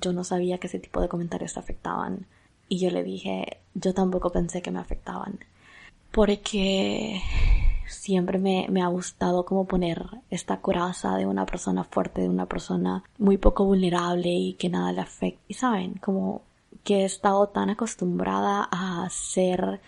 yo 0.00 0.12
no 0.12 0.24
sabía 0.24 0.58
que 0.58 0.66
ese 0.66 0.78
tipo 0.78 1.00
de 1.00 1.08
comentarios 1.08 1.54
te 1.54 1.60
afectaban. 1.60 2.26
Y 2.68 2.78
yo 2.78 2.90
le 2.90 3.02
dije, 3.02 3.58
yo 3.74 3.94
tampoco 3.94 4.30
pensé 4.30 4.62
que 4.62 4.70
me 4.70 4.80
afectaban. 4.80 5.38
Porque 6.10 7.20
siempre 7.86 8.38
me, 8.38 8.66
me, 8.68 8.82
ha 8.82 8.88
gustado 8.88 9.44
como 9.44 9.66
poner 9.66 10.04
esta 10.30 10.60
coraza 10.60 11.16
de 11.16 11.26
una 11.26 11.46
persona 11.46 11.84
fuerte, 11.84 12.22
de 12.22 12.28
una 12.28 12.46
persona 12.46 13.04
muy 13.18 13.36
poco 13.36 13.64
vulnerable 13.64 14.30
y 14.30 14.54
que 14.54 14.68
nada 14.68 14.92
le 14.92 15.00
afecta. 15.00 15.42
Y 15.48 15.54
saben, 15.54 15.94
como 15.94 16.42
que 16.84 17.02
he 17.02 17.04
estado 17.04 17.48
tan 17.48 17.70
acostumbrada 17.70 18.68
a 18.70 19.08
ser 19.10 19.80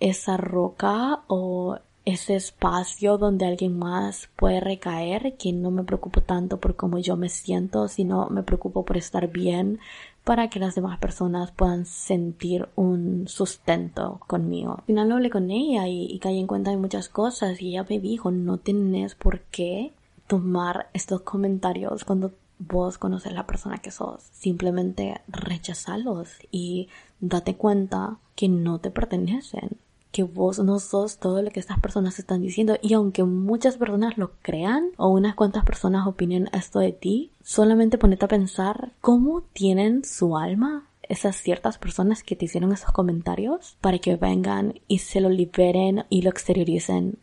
esa 0.00 0.36
roca 0.36 1.20
o 1.28 1.78
ese 2.10 2.36
espacio 2.36 3.18
donde 3.18 3.46
alguien 3.46 3.78
más 3.78 4.28
puede 4.36 4.60
recaer, 4.60 5.36
que 5.36 5.52
no 5.52 5.70
me 5.70 5.84
preocupo 5.84 6.20
tanto 6.20 6.58
por 6.58 6.76
cómo 6.76 6.98
yo 6.98 7.16
me 7.16 7.28
siento, 7.28 7.88
sino 7.88 8.28
me 8.28 8.42
preocupo 8.42 8.84
por 8.84 8.96
estar 8.96 9.28
bien 9.28 9.78
para 10.24 10.50
que 10.50 10.60
las 10.60 10.74
demás 10.74 10.98
personas 10.98 11.50
puedan 11.50 11.86
sentir 11.86 12.68
un 12.76 13.26
sustento 13.26 14.20
conmigo. 14.26 14.76
Al 14.78 14.84
final 14.84 15.12
hablé 15.12 15.30
con 15.30 15.50
ella 15.50 15.88
y, 15.88 16.04
y 16.04 16.18
caí 16.18 16.38
en 16.38 16.46
cuenta 16.46 16.70
de 16.70 16.76
muchas 16.76 17.08
cosas 17.08 17.60
y 17.60 17.70
ella 17.70 17.86
me 17.88 17.98
dijo, 17.98 18.30
no 18.30 18.58
tenés 18.58 19.14
por 19.14 19.40
qué 19.40 19.92
tomar 20.26 20.90
estos 20.92 21.22
comentarios 21.22 22.04
cuando 22.04 22.32
vos 22.58 22.98
conoces 22.98 23.32
la 23.32 23.46
persona 23.46 23.78
que 23.78 23.90
sos. 23.90 24.22
Simplemente 24.32 25.20
rechazalos 25.28 26.28
y 26.50 26.88
date 27.20 27.56
cuenta 27.56 28.18
que 28.36 28.48
no 28.48 28.78
te 28.78 28.90
pertenecen 28.90 29.78
que 30.12 30.22
vos 30.22 30.58
no 30.58 30.78
sos 30.78 31.18
todo 31.18 31.42
lo 31.42 31.50
que 31.50 31.60
estas 31.60 31.80
personas 31.80 32.18
están 32.18 32.42
diciendo 32.42 32.76
y 32.82 32.94
aunque 32.94 33.24
muchas 33.24 33.76
personas 33.76 34.18
lo 34.18 34.32
crean 34.42 34.90
o 34.96 35.08
unas 35.08 35.34
cuantas 35.34 35.64
personas 35.64 36.06
opinen 36.06 36.48
esto 36.52 36.80
de 36.80 36.92
ti, 36.92 37.30
solamente 37.42 37.98
ponete 37.98 38.24
a 38.24 38.28
pensar 38.28 38.92
cómo 39.00 39.42
tienen 39.52 40.04
su 40.04 40.36
alma 40.36 40.86
esas 41.02 41.36
ciertas 41.36 41.78
personas 41.78 42.22
que 42.22 42.36
te 42.36 42.44
hicieron 42.44 42.72
esos 42.72 42.92
comentarios 42.92 43.76
para 43.80 43.98
que 43.98 44.16
vengan 44.16 44.80
y 44.86 44.98
se 44.98 45.20
lo 45.20 45.28
liberen 45.28 46.04
y 46.08 46.22
lo 46.22 46.30
exterioricen 46.30 47.18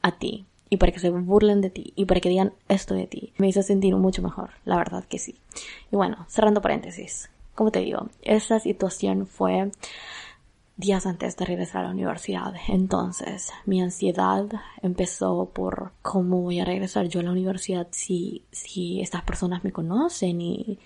a 0.00 0.12
ti 0.12 0.46
y 0.70 0.78
para 0.78 0.92
que 0.92 1.00
se 1.00 1.10
burlen 1.10 1.60
de 1.60 1.70
ti 1.70 1.92
y 1.96 2.06
para 2.06 2.20
que 2.20 2.28
digan 2.28 2.52
esto 2.68 2.94
de 2.94 3.06
ti. 3.06 3.32
Me 3.36 3.48
hizo 3.48 3.62
sentir 3.62 3.94
mucho 3.96 4.22
mejor, 4.22 4.50
la 4.64 4.76
verdad 4.76 5.04
que 5.04 5.18
sí. 5.18 5.36
Y 5.90 5.96
bueno, 5.96 6.24
cerrando 6.28 6.62
paréntesis, 6.62 7.30
como 7.54 7.70
te 7.70 7.80
digo, 7.80 8.08
esa 8.22 8.58
situación 8.58 9.26
fue 9.26 9.70
días 10.76 11.06
antes 11.06 11.36
de 11.36 11.44
regresar 11.44 11.82
a 11.82 11.88
la 11.88 11.94
universidad. 11.94 12.54
Entonces, 12.68 13.52
mi 13.66 13.82
ansiedad 13.82 14.46
empezó 14.82 15.50
por 15.52 15.92
cómo 16.02 16.40
voy 16.40 16.60
a 16.60 16.64
regresar 16.64 17.06
yo 17.06 17.20
a 17.20 17.24
la 17.24 17.32
universidad 17.32 17.88
si, 17.90 18.44
si 18.50 19.00
estas 19.00 19.22
personas 19.22 19.64
me 19.64 19.72
conocen 19.72 20.40
y, 20.40 20.78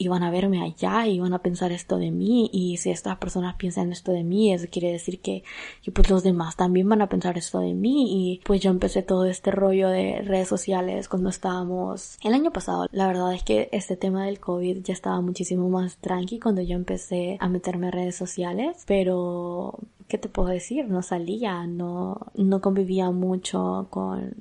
iban 0.00 0.22
a 0.22 0.30
verme 0.30 0.62
allá 0.62 1.06
y 1.06 1.16
iban 1.16 1.34
a 1.34 1.40
pensar 1.40 1.72
esto 1.72 1.98
de 1.98 2.10
mí. 2.10 2.48
Y 2.52 2.78
si 2.78 2.90
estas 2.90 3.18
personas 3.18 3.56
piensan 3.56 3.92
esto 3.92 4.12
de 4.12 4.24
mí 4.24 4.52
eso 4.52 4.66
quiere 4.70 4.90
decir 4.90 5.20
que, 5.20 5.44
pues 5.92 6.08
los 6.08 6.22
demás 6.22 6.56
también 6.56 6.88
van 6.88 7.02
a 7.02 7.08
pensar 7.08 7.36
esto 7.36 7.60
de 7.60 7.74
mí. 7.74 8.06
Y 8.10 8.40
pues 8.44 8.62
yo 8.62 8.70
empecé 8.70 9.02
todo 9.02 9.26
este 9.26 9.50
rollo 9.50 9.90
de 9.90 10.22
redes 10.22 10.48
sociales 10.48 11.06
cuando 11.06 11.28
estábamos 11.28 12.16
el 12.24 12.32
año 12.32 12.50
pasado. 12.50 12.86
La 12.92 13.06
verdad 13.06 13.34
es 13.34 13.42
que 13.42 13.68
este 13.72 13.96
tema 13.96 14.24
del 14.24 14.40
COVID 14.40 14.82
ya 14.82 14.94
estaba 14.94 15.20
muchísimo 15.20 15.68
más 15.68 15.98
tranqui 15.98 16.40
cuando 16.40 16.62
yo 16.62 16.76
empecé 16.76 17.36
a 17.38 17.48
meterme 17.48 17.88
en 17.88 17.92
redes 17.92 18.16
sociales. 18.16 18.82
Pero 18.86 19.78
¿qué 20.08 20.16
te 20.16 20.30
puedo 20.30 20.48
decir? 20.48 20.88
No 20.88 21.02
salía, 21.02 21.66
no, 21.66 22.18
no 22.34 22.62
convivía 22.62 23.10
mucho 23.10 23.86
con 23.90 24.34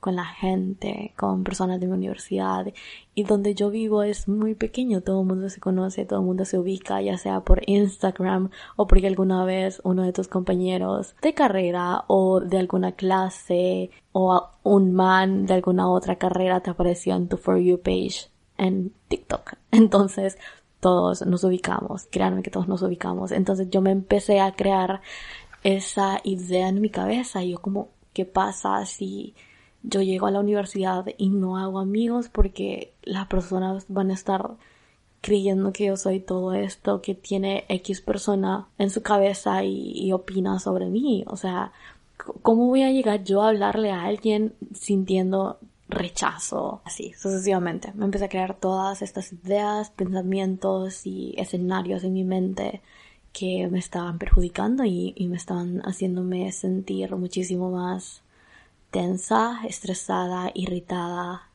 con 0.00 0.14
la 0.14 0.24
gente, 0.24 1.12
con 1.16 1.42
personas 1.42 1.80
de 1.80 1.86
mi 1.86 1.94
universidad 1.94 2.66
y 3.14 3.24
donde 3.24 3.54
yo 3.54 3.70
vivo 3.70 4.02
es 4.02 4.28
muy 4.28 4.54
pequeño, 4.54 5.00
todo 5.00 5.22
el 5.22 5.26
mundo 5.26 5.48
se 5.48 5.60
conoce, 5.60 6.04
todo 6.04 6.20
el 6.20 6.26
mundo 6.26 6.44
se 6.44 6.58
ubica, 6.58 7.02
ya 7.02 7.18
sea 7.18 7.40
por 7.40 7.62
Instagram 7.68 8.50
o 8.76 8.86
porque 8.86 9.08
alguna 9.08 9.44
vez 9.44 9.80
uno 9.84 10.04
de 10.04 10.12
tus 10.12 10.28
compañeros 10.28 11.16
de 11.20 11.34
carrera 11.34 12.04
o 12.06 12.40
de 12.40 12.58
alguna 12.58 12.92
clase 12.92 13.90
o 14.12 14.50
un 14.62 14.92
man 14.92 15.46
de 15.46 15.54
alguna 15.54 15.90
otra 15.90 16.16
carrera 16.16 16.60
te 16.60 16.70
apareció 16.70 17.16
en 17.16 17.28
tu 17.28 17.36
For 17.36 17.58
You 17.58 17.78
page 17.78 18.30
en 18.56 18.92
TikTok. 19.08 19.54
Entonces 19.72 20.38
todos 20.80 21.26
nos 21.26 21.42
ubicamos, 21.42 22.06
créanme 22.10 22.42
que 22.42 22.50
todos 22.50 22.68
nos 22.68 22.82
ubicamos. 22.82 23.32
Entonces 23.32 23.68
yo 23.70 23.80
me 23.80 23.90
empecé 23.90 24.38
a 24.38 24.52
crear 24.52 25.00
esa 25.64 26.20
idea 26.22 26.68
en 26.68 26.80
mi 26.80 26.90
cabeza 26.90 27.42
y 27.42 27.50
yo 27.50 27.60
como, 27.60 27.88
¿qué 28.12 28.24
pasa 28.24 28.84
si 28.86 29.34
yo 29.82 30.02
llego 30.02 30.26
a 30.26 30.30
la 30.30 30.40
universidad 30.40 31.06
y 31.16 31.30
no 31.30 31.56
hago 31.56 31.78
amigos 31.78 32.28
porque 32.28 32.92
las 33.02 33.26
personas 33.26 33.86
van 33.88 34.10
a 34.10 34.14
estar 34.14 34.56
creyendo 35.20 35.72
que 35.72 35.86
yo 35.86 35.96
soy 35.96 36.20
todo 36.20 36.52
esto 36.52 37.02
que 37.02 37.14
tiene 37.14 37.64
X 37.68 38.00
persona 38.00 38.68
en 38.78 38.90
su 38.90 39.02
cabeza 39.02 39.64
y, 39.64 40.12
opina 40.12 40.58
sobre 40.58 40.86
mí. 40.86 41.24
O 41.26 41.36
sea, 41.36 41.72
¿cómo 42.42 42.66
voy 42.66 42.82
a 42.82 42.92
llegar 42.92 43.24
yo 43.24 43.42
a 43.42 43.48
hablarle 43.48 43.90
a 43.90 44.04
alguien 44.04 44.54
sintiendo 44.74 45.58
rechazo? 45.88 46.80
Así, 46.84 47.12
sucesivamente. 47.14 47.92
Me 47.94 48.04
empecé 48.04 48.26
a 48.26 48.28
crear 48.28 48.54
todas 48.54 49.02
estas 49.02 49.32
ideas, 49.32 49.90
pensamientos 49.90 51.06
y 51.06 51.34
escenarios 51.36 52.04
en 52.04 52.12
mi 52.12 52.24
mente 52.24 52.80
que 53.32 53.68
me 53.68 53.78
estaban 53.78 54.18
perjudicando 54.18 54.84
y, 54.84 55.12
y 55.16 55.28
me 55.28 55.36
estaban 55.36 55.80
haciéndome 55.82 56.50
sentir 56.52 57.14
muchísimo 57.14 57.70
más 57.70 58.22
tensa, 58.90 59.60
estresada, 59.66 60.50
irritada, 60.54 61.48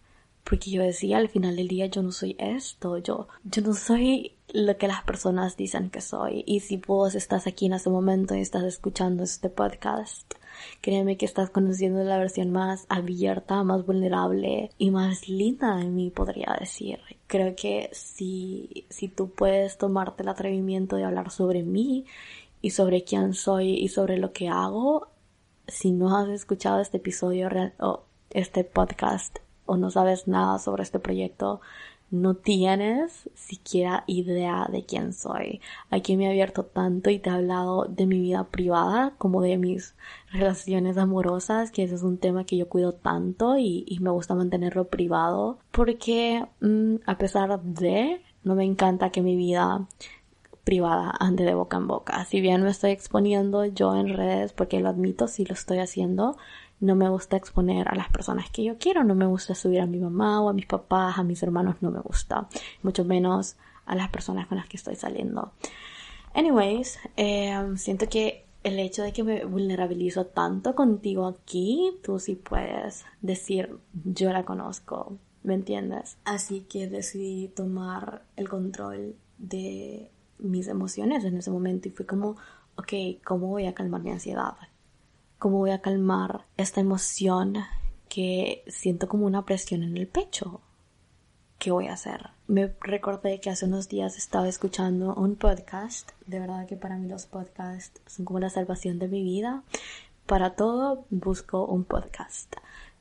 porque 0.43 0.71
yo 0.71 0.81
decía 0.83 1.17
al 1.17 1.29
final 1.29 1.55
del 1.55 1.67
día 1.67 1.87
yo 1.87 2.03
no 2.03 2.11
soy 2.11 2.35
esto, 2.37 2.97
yo, 2.97 3.27
yo 3.43 3.61
no 3.61 3.73
soy 3.73 4.33
lo 4.53 4.77
que 4.77 4.87
las 4.87 5.03
personas 5.03 5.57
dicen 5.57 5.89
que 5.89 6.01
soy. 6.01 6.43
Y 6.45 6.59
si 6.59 6.77
vos 6.77 7.15
estás 7.15 7.47
aquí 7.47 7.65
en 7.65 7.73
este 7.73 7.89
momento 7.89 8.35
y 8.35 8.41
estás 8.41 8.63
escuchando 8.63 9.23
este 9.23 9.49
podcast, 9.49 10.33
créeme 10.81 11.17
que 11.17 11.25
estás 11.25 11.49
conociendo 11.49 12.03
la 12.03 12.17
versión 12.17 12.51
más 12.51 12.85
abierta, 12.89 13.63
más 13.63 13.85
vulnerable 13.85 14.69
y 14.77 14.91
más 14.91 15.27
linda 15.27 15.77
de 15.77 15.85
mí, 15.85 16.11
podría 16.11 16.55
decir. 16.59 16.99
Creo 17.27 17.55
que 17.55 17.89
si, 17.93 18.85
si 18.89 19.07
tú 19.07 19.29
puedes 19.31 19.77
tomarte 19.77 20.23
el 20.23 20.29
atrevimiento 20.29 20.97
de 20.97 21.05
hablar 21.05 21.31
sobre 21.31 21.63
mí 21.63 22.05
y 22.61 22.71
sobre 22.71 23.03
quién 23.03 23.33
soy 23.33 23.71
y 23.73 23.87
sobre 23.87 24.17
lo 24.17 24.33
que 24.33 24.49
hago, 24.49 25.07
si 25.67 25.91
no 25.91 26.15
has 26.17 26.29
escuchado 26.29 26.79
este 26.79 26.97
episodio 26.97 27.49
o 27.79 28.03
este 28.31 28.63
podcast 28.63 29.39
o 29.65 29.77
no 29.77 29.89
sabes 29.89 30.27
nada 30.27 30.59
sobre 30.59 30.83
este 30.83 30.99
proyecto, 30.99 31.61
no 32.13 32.35
tienes 32.35 33.27
siquiera 33.33 34.03
idea 34.05 34.67
de 34.71 34.85
quién 34.85 35.13
soy. 35.13 35.61
Aquí 35.89 36.15
me 36.15 36.25
he 36.25 36.29
abierto 36.29 36.63
tanto 36.63 37.09
y 37.09 37.17
te 37.17 37.31
he 37.31 37.33
hablado 37.33 37.85
de 37.85 38.05
mi 38.05 38.19
vida 38.19 38.43
privada 38.43 39.15
como 39.17 39.41
de 39.41 39.57
mis 39.57 39.95
relaciones 40.31 40.97
amorosas, 40.99 41.71
que 41.71 41.83
ese 41.83 41.95
es 41.95 42.03
un 42.03 42.19
tema 42.19 42.43
que 42.45 42.55
yo 42.55 42.69
cuido 42.69 42.93
tanto 42.93 43.57
y, 43.57 43.97
me 43.99 44.11
gusta 44.11 44.35
mantenerlo 44.35 44.89
privado 44.89 45.57
porque 45.71 46.45
mm, 46.61 46.97
a 47.07 47.17
pesar 47.17 47.59
de, 47.63 48.21
no 48.43 48.53
me 48.53 48.65
encanta 48.65 49.09
que 49.09 49.21
mi 49.21 49.35
vida 49.35 49.87
privada 50.63 51.13
ande 51.19 51.43
de 51.43 51.53
boca 51.53 51.77
en 51.77 51.87
boca. 51.87 52.25
Si 52.25 52.41
bien 52.41 52.63
me 52.63 52.69
estoy 52.69 52.91
exponiendo 52.91 53.65
yo 53.65 53.95
en 53.95 54.09
redes, 54.09 54.53
porque 54.53 54.79
lo 54.79 54.89
admito, 54.89 55.27
si 55.27 55.45
lo 55.45 55.53
estoy 55.53 55.79
haciendo, 55.79 56.37
no 56.79 56.95
me 56.95 57.09
gusta 57.09 57.37
exponer 57.37 57.87
a 57.89 57.95
las 57.95 58.09
personas 58.09 58.49
que 58.49 58.63
yo 58.63 58.77
quiero, 58.77 59.03
no 59.03 59.15
me 59.15 59.25
gusta 59.25 59.55
subir 59.55 59.81
a 59.81 59.85
mi 59.85 59.99
mamá 59.99 60.41
o 60.41 60.49
a 60.49 60.53
mis 60.53 60.65
papás, 60.65 61.17
a 61.17 61.23
mis 61.23 61.41
hermanos, 61.43 61.77
no 61.81 61.91
me 61.91 61.99
gusta, 61.99 62.47
mucho 62.81 63.05
menos 63.05 63.55
a 63.85 63.95
las 63.95 64.09
personas 64.09 64.47
con 64.47 64.57
las 64.57 64.67
que 64.67 64.77
estoy 64.77 64.95
saliendo. 64.95 65.51
Anyways, 66.33 66.99
em, 67.15 67.77
siento 67.77 68.07
que 68.07 68.45
el 68.63 68.79
hecho 68.79 69.03
de 69.03 69.11
que 69.11 69.23
me 69.23 69.45
vulnerabilizo 69.45 70.25
tanto 70.25 70.73
contigo 70.73 71.27
aquí, 71.27 71.91
tú 72.01 72.19
sí 72.19 72.35
puedes 72.35 73.05
decir, 73.21 73.77
yo 74.05 74.31
la 74.31 74.45
conozco, 74.45 75.17
¿me 75.43 75.53
entiendes? 75.53 76.17
Así 76.23 76.61
que 76.61 76.87
decidí 76.87 77.49
tomar 77.49 78.23
el 78.37 78.49
control 78.49 79.15
de 79.37 80.09
mis 80.39 80.67
emociones 80.67 81.23
en 81.25 81.37
ese 81.37 81.51
momento 81.51 81.87
y 81.87 81.91
fue 81.91 82.05
como, 82.05 82.35
ok, 82.75 82.93
¿cómo 83.23 83.47
voy 83.47 83.65
a 83.65 83.73
calmar 83.73 84.01
mi 84.01 84.11
ansiedad? 84.11 84.55
¿Cómo 85.39 85.57
voy 85.57 85.71
a 85.71 85.81
calmar 85.81 86.45
esta 86.57 86.81
emoción 86.81 87.57
que 88.09 88.63
siento 88.67 89.07
como 89.07 89.25
una 89.25 89.45
presión 89.45 89.83
en 89.83 89.97
el 89.97 90.07
pecho? 90.07 90.61
¿Qué 91.59 91.71
voy 91.71 91.87
a 91.87 91.93
hacer? 91.93 92.29
Me 92.47 92.75
recordé 92.81 93.39
que 93.39 93.49
hace 93.49 93.65
unos 93.65 93.87
días 93.87 94.17
estaba 94.17 94.47
escuchando 94.47 95.13
un 95.15 95.35
podcast. 95.35 96.11
De 96.27 96.39
verdad 96.39 96.67
que 96.67 96.75
para 96.75 96.97
mí 96.97 97.07
los 97.07 97.25
podcasts 97.25 98.01
son 98.05 98.25
como 98.25 98.39
la 98.39 98.49
salvación 98.49 98.99
de 98.99 99.07
mi 99.07 99.23
vida. 99.23 99.63
Para 100.25 100.55
todo 100.55 101.05
busco 101.09 101.65
un 101.65 101.85
podcast. 101.85 102.55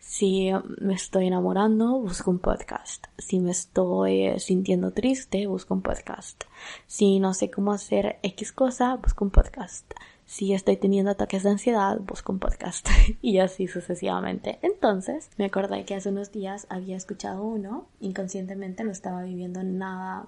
Si 0.04 0.50
me 0.80 0.94
estoy 0.94 1.28
enamorando, 1.28 2.00
busco 2.00 2.32
un 2.32 2.40
podcast. 2.40 3.06
Si 3.18 3.38
me 3.38 3.52
estoy 3.52 4.38
sintiendo 4.40 4.90
triste, 4.90 5.47
busco 5.47 5.75
un 5.75 5.80
podcast. 5.80 6.42
Si 6.88 7.21
no 7.21 7.35
sé 7.35 7.52
cómo 7.52 7.73
hacer 7.73 8.18
X 8.25 8.50
cosa, 8.50 8.97
busco 8.97 9.25
un 9.25 9.30
podcast. 9.30 9.87
Si 10.26 10.54
estoy 10.54 10.76
teniendo 10.76 11.12
ataques 11.12 11.44
de 11.44 11.50
ansiedad, 11.50 11.99
busco 12.00 12.32
un 12.32 12.40
podcast. 12.40 12.88
y 13.23 13.38
así 13.38 13.68
sucesivamente. 13.68 14.59
Entonces, 14.62 15.30
me 15.38 15.44
acordé 15.44 15.85
que 15.85 15.94
hace 15.94 16.09
unos 16.09 16.32
días 16.32 16.66
había 16.68 16.97
escuchado 16.97 17.44
uno. 17.44 17.87
Inconscientemente 18.00 18.82
no 18.82 18.90
estaba 18.90 19.23
viviendo 19.23 19.62
nada 19.62 20.26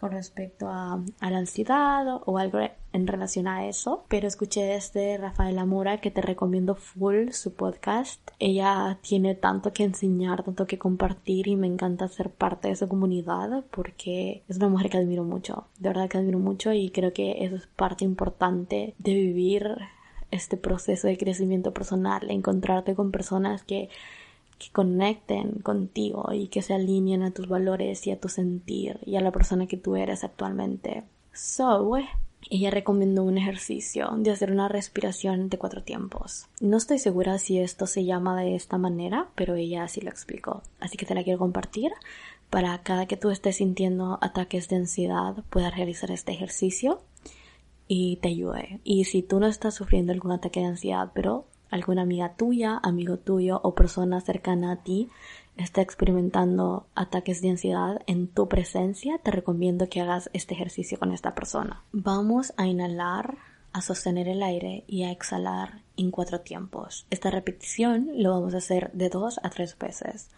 con 0.00 0.12
respecto 0.12 0.68
a, 0.68 0.98
la 1.20 1.38
ansiedad 1.38 2.06
o 2.24 2.38
algo 2.38 2.58
en 2.92 3.06
relación 3.06 3.46
a 3.46 3.66
eso, 3.66 4.04
pero 4.08 4.26
escuché 4.26 4.62
desde 4.62 5.18
Rafaela 5.18 5.66
Mora 5.66 5.98
que 5.98 6.10
te 6.10 6.22
recomiendo 6.22 6.74
full 6.74 7.30
su 7.30 7.54
podcast. 7.54 8.20
Ella 8.38 8.98
tiene 9.02 9.34
tanto 9.34 9.72
que 9.72 9.84
enseñar, 9.84 10.42
tanto 10.42 10.66
que 10.66 10.78
compartir 10.78 11.46
y 11.48 11.56
me 11.56 11.66
encanta 11.66 12.08
ser 12.08 12.30
parte 12.30 12.68
de 12.68 12.76
su 12.76 12.88
comunidad 12.88 13.64
porque 13.70 14.42
es 14.48 14.56
una 14.56 14.68
mujer 14.68 14.90
que 14.90 14.98
admiro 14.98 15.22
mucho, 15.22 15.66
de 15.78 15.90
verdad 15.90 16.08
que 16.08 16.18
admiro 16.18 16.38
mucho 16.38 16.72
y 16.72 16.90
creo 16.90 17.12
que 17.12 17.44
eso 17.44 17.56
es 17.56 17.66
parte 17.66 18.04
importante 18.04 18.94
de 18.98 19.14
vivir 19.14 19.76
este 20.30 20.56
proceso 20.56 21.08
de 21.08 21.18
crecimiento 21.18 21.72
personal, 21.74 22.30
encontrarte 22.30 22.94
con 22.94 23.10
personas 23.10 23.64
que 23.64 23.90
que 24.60 24.70
conecten 24.70 25.60
contigo 25.62 26.28
y 26.32 26.48
que 26.48 26.62
se 26.62 26.74
alineen 26.74 27.22
a 27.22 27.32
tus 27.32 27.48
valores 27.48 28.06
y 28.06 28.12
a 28.12 28.20
tu 28.20 28.28
sentir 28.28 29.00
y 29.04 29.16
a 29.16 29.20
la 29.20 29.32
persona 29.32 29.66
que 29.66 29.78
tú 29.78 29.96
eres 29.96 30.22
actualmente. 30.22 31.02
So, 31.32 31.96
ella 32.50 32.70
recomendó 32.70 33.24
un 33.24 33.38
ejercicio 33.38 34.10
de 34.18 34.30
hacer 34.30 34.52
una 34.52 34.68
respiración 34.68 35.48
de 35.48 35.58
cuatro 35.58 35.82
tiempos. 35.82 36.46
No 36.60 36.76
estoy 36.76 36.98
segura 36.98 37.38
si 37.38 37.58
esto 37.58 37.86
se 37.86 38.04
llama 38.04 38.40
de 38.40 38.54
esta 38.54 38.78
manera, 38.78 39.30
pero 39.34 39.54
ella 39.54 39.84
así 39.84 40.00
lo 40.00 40.10
explicó. 40.10 40.62
Así 40.78 40.96
que 40.96 41.06
te 41.06 41.14
la 41.14 41.24
quiero 41.24 41.38
compartir 41.38 41.92
para 42.50 42.76
cada 42.82 43.06
que 43.06 43.16
tú 43.16 43.30
estés 43.30 43.56
sintiendo 43.56 44.18
ataques 44.20 44.68
de 44.68 44.76
ansiedad 44.76 45.44
puedas 45.50 45.74
realizar 45.74 46.10
este 46.10 46.32
ejercicio 46.32 47.00
y 47.86 48.16
te 48.16 48.28
ayude. 48.28 48.80
Y 48.84 49.04
si 49.04 49.22
tú 49.22 49.40
no 49.40 49.46
estás 49.46 49.74
sufriendo 49.74 50.12
algún 50.12 50.32
ataque 50.32 50.60
de 50.60 50.66
ansiedad, 50.66 51.12
pero 51.14 51.46
alguna 51.70 52.02
amiga 52.02 52.34
tuya, 52.34 52.78
amigo 52.82 53.16
tuyo 53.16 53.60
o 53.62 53.74
persona 53.74 54.20
cercana 54.20 54.72
a 54.72 54.76
ti 54.82 55.08
está 55.56 55.82
experimentando 55.82 56.86
ataques 56.94 57.42
de 57.42 57.50
ansiedad 57.50 58.00
en 58.06 58.28
tu 58.28 58.48
presencia, 58.48 59.18
te 59.18 59.30
recomiendo 59.30 59.88
que 59.88 60.00
hagas 60.00 60.30
este 60.32 60.54
ejercicio 60.54 60.98
con 60.98 61.12
esta 61.12 61.34
persona. 61.34 61.82
Vamos 61.92 62.52
a 62.56 62.66
inhalar, 62.66 63.36
a 63.72 63.82
sostener 63.82 64.28
el 64.28 64.42
aire 64.42 64.84
y 64.86 65.04
a 65.04 65.12
exhalar 65.12 65.82
en 65.96 66.10
cuatro 66.10 66.40
tiempos. 66.40 67.06
Esta 67.10 67.30
repetición 67.30 68.10
lo 68.16 68.30
vamos 68.30 68.54
a 68.54 68.58
hacer 68.58 68.90
de 68.92 69.10
dos 69.10 69.38
a 69.42 69.50
tres 69.50 69.76
veces. 69.78 70.30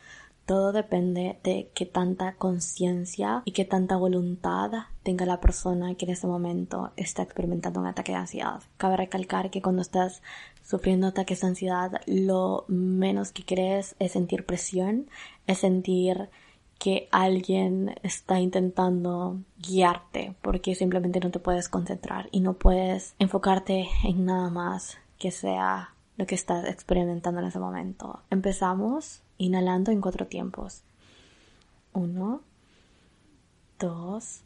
Todo 0.47 0.73
depende 0.73 1.39
de 1.45 1.71
qué 1.75 1.87
tanta 1.87 2.35
conciencia 2.35 3.43
y 3.45 3.53
qué 3.53 3.65
tanta 3.65 3.97
voluntad 3.97 4.71
tenga 5.03 5.25
la 5.25 5.41
persona 5.41 5.95
que 5.95 6.05
en 6.05 6.13
ese 6.13 6.27
momento 6.27 6.93
está 6.97 7.23
experimentando 7.23 7.81
un 7.81 7.87
ataque 7.87 8.13
de 8.13 8.19
ansiedad. 8.19 8.63
Cabe 8.77 8.97
recalcar 8.97 9.51
que 9.51 9.63
cuando 9.63 9.83
estás 9.83 10.23
sufriendo 10.65 11.07
ataques 11.07 11.41
de 11.41 11.47
ansiedad, 11.47 12.01
lo 12.07 12.65
menos 12.69 13.31
que 13.31 13.45
crees 13.45 13.95
es 13.99 14.13
sentir 14.13 14.45
presión, 14.45 15.09
es 15.47 15.59
sentir 15.59 16.29
que 16.83 17.09
alguien 17.13 17.95
está 18.03 18.41
intentando 18.41 19.39
guiarte 19.57 20.35
porque 20.43 20.75
simplemente 20.75 21.21
no 21.21 21.31
te 21.31 21.39
puedes 21.39 21.69
concentrar 21.69 22.29
y 22.33 22.41
no 22.41 22.55
puedes 22.55 23.15
enfocarte 23.21 23.89
en 24.03 24.25
nada 24.25 24.51
más 24.51 24.99
que 25.17 25.31
sea 25.31 25.95
lo 26.17 26.27
que 26.27 26.35
estás 26.35 26.69
experimentando 26.69 27.41
en 27.41 27.47
ese 27.47 27.61
momento. 27.61 28.23
Empezamos 28.31 29.22
inhalando 29.43 29.91
en 29.91 30.01
cuatro 30.01 30.27
tiempos. 30.29 30.83
Uno, 31.93 32.43
dos, 33.79 34.43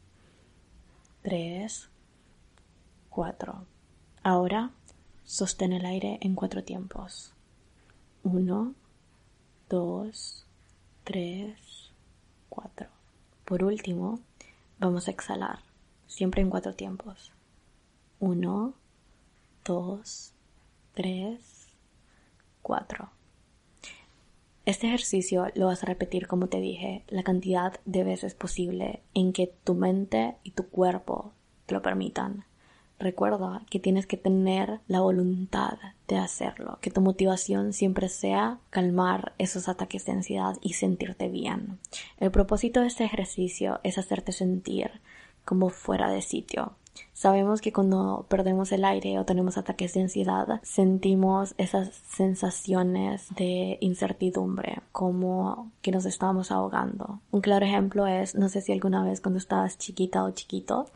tres, 1.21 1.89
cuatro. 3.09 3.65
Ahora 4.23 4.71
sostén 5.23 5.73
el 5.73 5.85
aire 5.85 6.17
en 6.21 6.33
cuatro 6.33 6.63
tiempos. 6.63 7.33
Uno, 8.23 8.73
dos, 9.69 10.45
tres, 11.03 11.91
cuatro. 12.49 12.87
Por 13.45 13.63
último, 13.63 14.19
vamos 14.79 15.07
a 15.07 15.11
exhalar, 15.11 15.59
siempre 16.07 16.41
en 16.41 16.49
cuatro 16.49 16.73
tiempos. 16.73 17.31
Uno, 18.19 18.73
dos, 19.63 20.33
tres, 20.95 21.67
cuatro. 22.63 23.16
Este 24.67 24.87
ejercicio 24.87 25.47
lo 25.55 25.67
vas 25.67 25.81
a 25.81 25.85
repetir, 25.85 26.27
como 26.27 26.47
te 26.47 26.59
dije, 26.59 27.05
la 27.07 27.23
cantidad 27.23 27.79
de 27.85 28.03
veces 28.03 28.35
posible 28.35 28.99
en 29.13 29.31
que 29.31 29.49
tu 29.63 29.75
mente 29.75 30.35
y 30.43 30.51
tu 30.51 30.67
cuerpo 30.67 31.31
te 31.65 31.73
lo 31.73 31.81
permitan. 31.81 32.43
Recuerda 32.99 33.61
que 33.69 33.79
tienes 33.79 34.07
que 34.07 34.17
tener 34.17 34.81
la 34.89 34.99
voluntad 34.99 35.77
de 36.09 36.17
hacerlo, 36.17 36.79
que 36.81 36.91
tu 36.91 36.99
motivación 36.99 37.71
siempre 37.71 38.09
sea 38.09 38.59
calmar 38.69 39.31
esos 39.37 39.69
ataques 39.69 40.05
de 40.05 40.11
ansiedad 40.11 40.57
y 40.61 40.73
sentirte 40.73 41.29
bien. 41.29 41.79
El 42.17 42.31
propósito 42.31 42.81
de 42.81 42.87
este 42.87 43.05
ejercicio 43.05 43.79
es 43.83 43.97
hacerte 43.97 44.33
sentir 44.33 44.99
como 45.45 45.69
fuera 45.69 46.09
de 46.09 46.21
sitio, 46.21 46.73
Sabemos 47.13 47.61
que 47.61 47.73
cuando 47.73 48.25
perdemos 48.29 48.71
el 48.71 48.85
aire 48.85 49.19
o 49.19 49.25
tenemos 49.25 49.57
ataques 49.57 49.93
de 49.93 50.01
ansiedad, 50.01 50.59
sentimos 50.63 51.55
esas 51.57 51.89
sensaciones 52.09 53.27
de 53.35 53.77
incertidumbre, 53.81 54.79
como 54.91 55.71
que 55.81 55.91
nos 55.91 56.05
estamos 56.05 56.51
ahogando. 56.51 57.19
Un 57.31 57.41
claro 57.41 57.65
ejemplo 57.65 58.07
es, 58.07 58.35
no 58.35 58.49
sé 58.49 58.61
si 58.61 58.71
alguna 58.71 59.03
vez 59.03 59.21
cuando 59.21 59.39
estabas 59.39 59.77
chiquita 59.77 60.23
o 60.23 60.31
chiquito, 60.31 60.87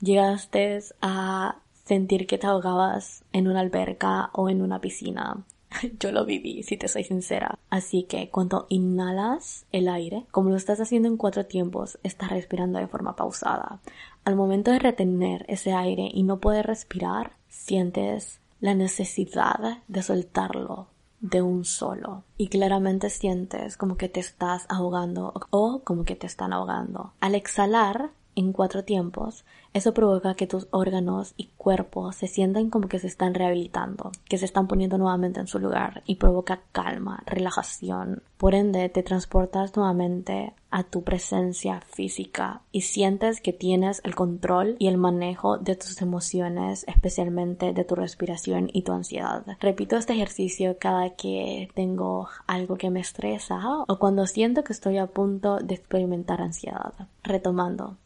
llegaste 0.00 0.80
a 1.00 1.56
sentir 1.84 2.26
que 2.26 2.38
te 2.38 2.46
ahogabas 2.46 3.24
en 3.32 3.48
una 3.48 3.60
alberca 3.60 4.30
o 4.32 4.48
en 4.48 4.62
una 4.62 4.80
piscina 4.80 5.44
Yo 5.98 6.12
lo 6.12 6.24
viví, 6.24 6.62
si 6.62 6.76
te 6.76 6.88
soy 6.88 7.04
sincera. 7.04 7.58
Así 7.68 8.04
que 8.04 8.30
cuando 8.30 8.66
inhalas 8.68 9.66
el 9.72 9.88
aire, 9.88 10.26
como 10.30 10.50
lo 10.50 10.56
estás 10.56 10.80
haciendo 10.80 11.08
en 11.08 11.16
cuatro 11.16 11.46
tiempos, 11.46 11.98
estás 12.02 12.30
respirando 12.30 12.78
de 12.78 12.86
forma 12.86 13.16
pausada. 13.16 13.80
Al 14.24 14.36
momento 14.36 14.70
de 14.70 14.78
retener 14.78 15.44
ese 15.48 15.72
aire 15.72 16.08
y 16.12 16.22
no 16.22 16.38
poder 16.40 16.66
respirar, 16.66 17.32
sientes 17.48 18.40
la 18.60 18.74
necesidad 18.74 19.78
de 19.88 20.02
soltarlo 20.02 20.88
de 21.20 21.42
un 21.42 21.64
solo 21.64 22.24
y 22.36 22.48
claramente 22.48 23.10
sientes 23.10 23.76
como 23.76 23.96
que 23.96 24.08
te 24.08 24.20
estás 24.20 24.64
ahogando 24.68 25.34
o 25.50 25.80
como 25.84 26.04
que 26.04 26.16
te 26.16 26.26
están 26.26 26.52
ahogando. 26.52 27.12
Al 27.20 27.34
exhalar, 27.34 28.10
en 28.40 28.52
cuatro 28.52 28.84
tiempos, 28.84 29.44
eso 29.72 29.94
provoca 29.94 30.34
que 30.34 30.46
tus 30.46 30.66
órganos 30.70 31.34
y 31.36 31.50
cuerpo 31.56 32.10
se 32.12 32.26
sientan 32.26 32.70
como 32.70 32.88
que 32.88 32.98
se 32.98 33.06
están 33.06 33.34
rehabilitando, 33.34 34.10
que 34.28 34.38
se 34.38 34.46
están 34.46 34.66
poniendo 34.66 34.98
nuevamente 34.98 35.38
en 35.40 35.46
su 35.46 35.58
lugar 35.58 36.02
y 36.06 36.16
provoca 36.16 36.62
calma, 36.72 37.22
relajación. 37.26 38.22
Por 38.36 38.54
ende, 38.54 38.88
te 38.88 39.02
transportas 39.02 39.76
nuevamente 39.76 40.54
a 40.70 40.84
tu 40.84 41.02
presencia 41.02 41.80
física 41.80 42.62
y 42.72 42.82
sientes 42.82 43.40
que 43.40 43.52
tienes 43.52 44.00
el 44.04 44.14
control 44.14 44.76
y 44.78 44.86
el 44.88 44.96
manejo 44.96 45.58
de 45.58 45.76
tus 45.76 46.00
emociones, 46.00 46.84
especialmente 46.88 47.72
de 47.72 47.84
tu 47.84 47.96
respiración 47.96 48.70
y 48.72 48.82
tu 48.82 48.92
ansiedad. 48.92 49.44
Repito 49.60 49.96
este 49.96 50.14
ejercicio 50.14 50.78
cada 50.78 51.10
que 51.10 51.68
tengo 51.74 52.28
algo 52.46 52.76
que 52.76 52.90
me 52.90 53.00
estresa 53.00 53.60
o 53.86 53.98
cuando 53.98 54.26
siento 54.26 54.64
que 54.64 54.72
estoy 54.72 54.98
a 54.98 55.06
punto 55.06 55.58
de 55.58 55.74
experimentar 55.74 56.40
ansiedad. 56.40 56.94
Retomando, 57.22 57.96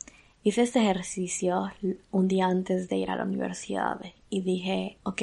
Hice 0.47 0.61
este 0.61 0.81
ejercicio 0.81 1.73
un 2.11 2.29
día 2.29 2.49
antes 2.49 2.91
de 2.91 2.99
ir 2.99 3.11
a 3.11 3.17
la 3.17 3.25
universidad 3.25 3.99
y 4.29 4.43
dije, 4.43 4.99
ok, 5.03 5.23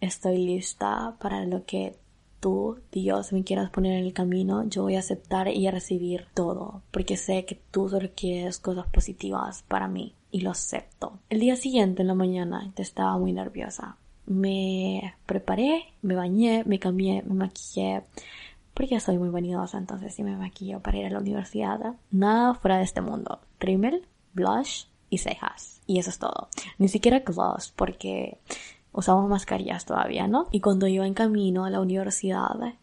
estoy 0.00 0.38
lista 0.38 1.14
para 1.20 1.46
lo 1.46 1.64
que 1.64 1.94
tú, 2.40 2.80
Dios, 2.90 3.32
me 3.32 3.44
quieras 3.44 3.70
poner 3.70 3.96
en 3.96 4.06
el 4.06 4.12
camino, 4.12 4.64
yo 4.68 4.82
voy 4.82 4.96
a 4.96 4.98
aceptar 4.98 5.46
y 5.46 5.68
a 5.68 5.70
recibir 5.70 6.26
todo, 6.34 6.82
porque 6.90 7.16
sé 7.16 7.44
que 7.44 7.60
tú 7.70 7.88
solo 7.88 8.08
quieres 8.16 8.58
cosas 8.58 8.88
positivas 8.88 9.62
para 9.68 9.86
mí 9.86 10.14
y 10.32 10.40
lo 10.40 10.50
acepto. 10.50 11.20
El 11.30 11.38
día 11.38 11.54
siguiente 11.54 12.02
en 12.02 12.08
la 12.08 12.14
mañana 12.14 12.72
estaba 12.74 13.16
muy 13.16 13.32
nerviosa. 13.32 13.98
Me 14.26 15.14
preparé, 15.26 15.84
me 16.02 16.16
bañé, 16.16 16.64
me 16.66 16.80
cambié, 16.80 17.22
me 17.22 17.34
maquillé, 17.34 18.02
porque 18.74 18.98
soy 18.98 19.16
muy 19.16 19.28
vanidosa, 19.28 19.78
entonces 19.78 20.12
sí 20.12 20.24
me 20.24 20.36
maquillo 20.36 20.80
para 20.80 20.98
ir 20.98 21.06
a 21.06 21.10
la 21.10 21.20
universidad. 21.20 21.94
Nada 22.10 22.54
fuera 22.54 22.78
de 22.78 22.82
este 22.82 23.00
mundo. 23.00 23.38
Rimmel, 23.60 24.04
blush 24.34 24.84
y 25.10 25.18
cejas. 25.18 25.80
Y 25.86 25.98
eso 25.98 26.10
es 26.10 26.18
todo. 26.18 26.48
Ni 26.78 26.88
siquiera 26.88 27.20
gloss 27.20 27.72
porque 27.74 28.38
usamos 28.92 29.28
mascarillas 29.28 29.84
todavía, 29.84 30.26
¿no? 30.26 30.48
Y 30.50 30.60
cuando 30.60 30.86
iba 30.86 31.06
en 31.06 31.14
camino 31.14 31.64
a 31.64 31.70
la 31.70 31.80
universidad, 31.80 32.74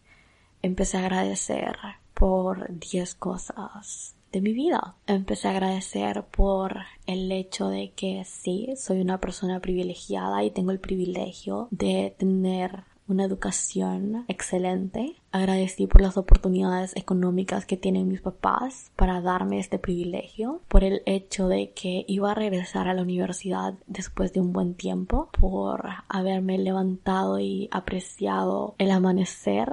empecé 0.61 0.97
a 0.97 1.01
agradecer 1.01 1.77
por 2.13 2.67
10 2.77 3.15
cosas 3.15 4.15
de 4.31 4.41
mi 4.41 4.53
vida. 4.53 4.95
Empecé 5.07 5.47
a 5.47 5.51
agradecer 5.51 6.23
por 6.23 6.77
el 7.05 7.31
hecho 7.31 7.67
de 7.67 7.91
que 7.91 8.23
sí, 8.25 8.69
soy 8.77 9.01
una 9.01 9.19
persona 9.19 9.59
privilegiada 9.59 10.43
y 10.43 10.51
tengo 10.51 10.71
el 10.71 10.79
privilegio 10.79 11.67
de 11.71 12.15
tener 12.17 12.83
una 13.11 13.25
educación 13.25 14.25
excelente. 14.27 15.15
Agradecí 15.31 15.87
por 15.87 16.01
las 16.01 16.17
oportunidades 16.17 16.95
económicas 16.95 17.65
que 17.65 17.77
tienen 17.77 18.07
mis 18.07 18.21
papás 18.21 18.91
para 18.95 19.21
darme 19.21 19.59
este 19.59 19.79
privilegio, 19.79 20.61
por 20.67 20.83
el 20.83 21.03
hecho 21.05 21.47
de 21.47 21.71
que 21.71 22.05
iba 22.07 22.31
a 22.31 22.35
regresar 22.35 22.87
a 22.87 22.93
la 22.93 23.01
universidad 23.01 23.75
después 23.87 24.33
de 24.33 24.41
un 24.41 24.53
buen 24.53 24.73
tiempo, 24.73 25.29
por 25.39 25.87
haberme 26.09 26.57
levantado 26.57 27.39
y 27.39 27.69
apreciado 27.71 28.75
el 28.77 28.91
amanecer. 28.91 29.71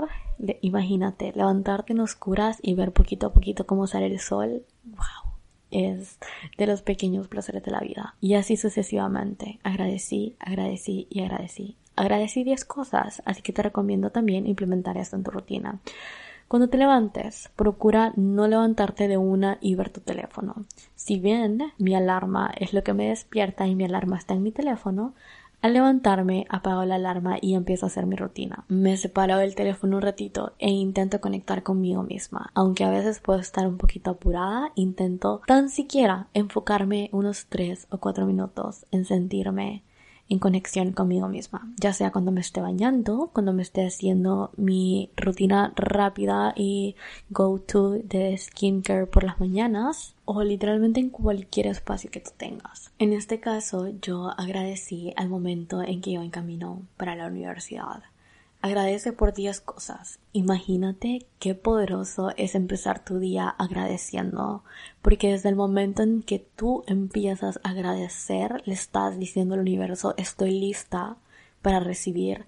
Imagínate, 0.61 1.33
levantarte 1.35 1.93
en 1.93 2.01
oscuras 2.01 2.59
y 2.63 2.75
ver 2.75 2.93
poquito 2.93 3.29
a 3.29 3.33
poquito 3.33 3.67
cómo 3.67 3.87
sale 3.87 4.07
el 4.07 4.21
sol. 4.21 4.63
¡Wow! 4.85 5.29
es 5.71 6.19
de 6.57 6.67
los 6.67 6.83
pequeños 6.83 7.29
placeres 7.29 7.63
de 7.63 7.71
la 7.71 7.81
vida. 7.81 8.15
Y 8.21 8.35
así 8.35 8.57
sucesivamente. 8.57 9.59
Agradecí, 9.63 10.37
agradecí 10.39 11.07
y 11.11 11.23
agradecí. 11.23 11.77
Agradecí 11.99 12.45
10 12.45 12.65
cosas, 12.65 13.23
así 13.25 13.43
que 13.43 13.53
te 13.53 13.61
recomiendo 13.61 14.11
también 14.11 14.47
implementar 14.47 14.97
esto 14.97 15.17
en 15.17 15.25
tu 15.25 15.33
rutina. 15.33 15.81
Cuando 16.47 16.69
te 16.69 16.79
levantes, 16.79 17.51
procura 17.57 18.13
no 18.15 18.47
levantarte 18.47 19.09
de 19.09 19.17
una 19.17 19.59
y 19.61 19.75
ver 19.75 19.91
tu 19.91 20.01
teléfono. 20.01 20.65
Si 20.95 21.19
bien 21.19 21.73
mi 21.77 21.97
alarma 21.97 22.53
es 22.57 22.73
lo 22.73 22.85
que 22.85 22.95
me 22.95 23.09
despierta 23.09 23.67
y 23.67 23.75
mi 23.75 23.85
alarma 23.85 24.17
está 24.17 24.35
en 24.35 24.45
mi 24.45 24.53
teléfono, 24.53 25.15
al 25.61 25.73
levantarme 25.73 26.47
apago 26.49 26.85
la 26.85 26.95
alarma 26.95 27.39
y 27.41 27.55
empiezo 27.55 27.87
a 27.87 27.89
hacer 27.89 28.07
mi 28.07 28.15
rutina. 28.15 28.65
Me 28.69 28.97
separo 28.97 29.37
del 29.39 29.57
teléfono 29.57 29.97
un 29.97 30.03
ratito 30.03 30.53
e 30.61 30.71
intento 30.71 31.21
conectar 31.21 31.65
conmigo 31.65 32.05
misma. 32.05 32.53
Aunque 32.55 32.85
a 32.85 32.91
veces 32.91 33.19
puedo 33.19 33.41
estar 33.41 33.67
un 33.67 33.77
poquito 33.77 34.13
apurada, 34.13 34.71
intento 34.77 35.43
tan 35.49 35.69
siquiera 35.69 36.29
enfocarme 36.33 37.11
unos 37.11 37.47
3 37.47 37.89
o 37.91 37.99
4 37.99 38.25
minutos 38.25 38.87
en 38.93 39.05
sentirme 39.05 39.83
en 40.29 40.39
conexión 40.39 40.93
conmigo 40.93 41.29
misma, 41.29 41.73
ya 41.79 41.93
sea 41.93 42.11
cuando 42.11 42.33
me 42.33 42.41
esté 42.41 42.61
bañando, 42.61 43.31
cuando 43.33 43.53
me 43.53 43.63
esté 43.63 43.87
haciendo 43.87 44.51
mi 44.57 45.11
rutina 45.17 45.73
rápida 45.77 46.53
y 46.57 46.97
go 47.31 47.59
to 47.59 47.91
de 47.93 48.37
skincare 48.37 49.07
por 49.07 49.25
las 49.25 49.41
mañanas 49.41 50.15
o 50.25 50.43
literalmente 50.43 51.01
en 51.01 51.11
cualquier 51.11 51.69
espacio 51.69 52.11
que 52.11 52.21
tú 52.21 52.31
tengas. 52.37 52.91
En 52.99 53.13
este 53.13 53.41
caso 53.41 53.89
yo 54.03 54.31
agradecí 54.37 55.15
al 55.17 55.29
momento 55.29 55.83
en 55.83 56.01
que 56.01 56.11
iba 56.11 56.25
en 56.25 56.31
camino 56.31 56.83
para 56.97 57.17
la 57.17 57.27
universidad 57.27 58.03
Agradece 58.69 59.15
por 59.15 59.33
10 59.33 59.63
cosas. 59.63 60.19
Imagínate 60.35 61.25
qué 61.39 61.55
poderoso 61.55 62.33
es 62.37 62.55
empezar 62.55 63.03
tu 63.03 63.19
día 63.19 63.49
agradeciendo, 63.49 64.63
porque 65.01 65.31
desde 65.31 65.49
el 65.49 65.57
momento 65.57 66.03
en 66.03 66.23
que 66.23 66.39
tú 66.39 66.85
empiezas 66.87 67.61
a 67.65 67.71
agradecer, 67.71 68.61
le 68.67 68.75
estás 68.75 69.19
diciendo 69.19 69.55
al 69.55 69.63
universo, 69.63 70.13
estoy 70.19 70.51
lista 70.51 71.17
para 71.63 71.81
recibir 71.81 72.45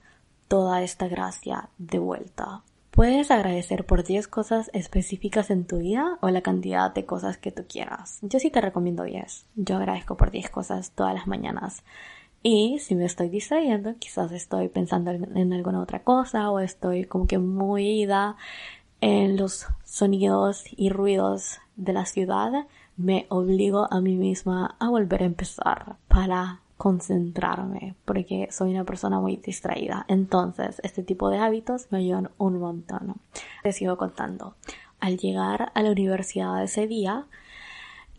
toda 0.46 0.82
esta 0.82 1.08
gracia 1.08 1.70
de 1.78 1.98
vuelta. 1.98 2.64
Puedes 2.90 3.30
agradecer 3.30 3.86
por 3.86 4.04
10 4.04 4.28
cosas 4.28 4.70
específicas 4.74 5.48
en 5.48 5.64
tu 5.64 5.78
vida 5.78 6.18
o 6.20 6.28
la 6.28 6.42
cantidad 6.42 6.92
de 6.92 7.06
cosas 7.06 7.38
que 7.38 7.50
tú 7.50 7.64
quieras. 7.66 8.18
Yo 8.20 8.38
sí 8.40 8.50
te 8.50 8.60
recomiendo 8.60 9.04
10. 9.04 9.46
Yo 9.56 9.76
agradezco 9.76 10.18
por 10.18 10.30
10 10.30 10.50
cosas 10.50 10.90
todas 10.90 11.14
las 11.14 11.26
mañanas. 11.26 11.82
Y 12.42 12.78
si 12.78 12.94
me 12.94 13.04
estoy 13.04 13.28
distrayendo, 13.28 13.94
quizás 13.98 14.32
estoy 14.32 14.68
pensando 14.68 15.10
en, 15.10 15.52
alguna 15.52 15.82
otra 15.82 16.02
cosa 16.02 16.50
o 16.50 16.58
estoy 16.58 17.04
como 17.04 17.26
que 17.26 17.38
muy 17.38 18.02
ida 18.02 18.36
en 19.02 19.36
los 19.36 19.66
sonidos 19.84 20.64
y 20.74 20.88
ruidos 20.88 21.58
de 21.76 21.92
la 21.92 22.06
ciudad, 22.06 22.66
me 22.96 23.26
obligo 23.28 23.88
a 23.90 24.00
mí 24.00 24.16
misma 24.16 24.76
a 24.78 24.88
volver 24.88 25.22
a 25.22 25.26
empezar 25.26 25.96
para 26.08 26.60
concentrarme 26.78 27.94
porque 28.06 28.48
soy 28.50 28.70
una 28.70 28.84
persona 28.84 29.20
muy 29.20 29.36
distraída. 29.36 30.06
Entonces, 30.08 30.80
este 30.82 31.02
tipo 31.02 31.28
de 31.28 31.38
hábitos 31.38 31.88
me 31.90 31.98
ayudan 31.98 32.30
un 32.38 32.58
montón. 32.58 33.16
Les 33.64 33.76
sigo 33.76 33.98
contando. 33.98 34.54
Al 34.98 35.18
llegar 35.18 35.72
a 35.74 35.82
la 35.82 35.90
universidad 35.90 36.62
ese 36.62 36.86
día, 36.86 37.26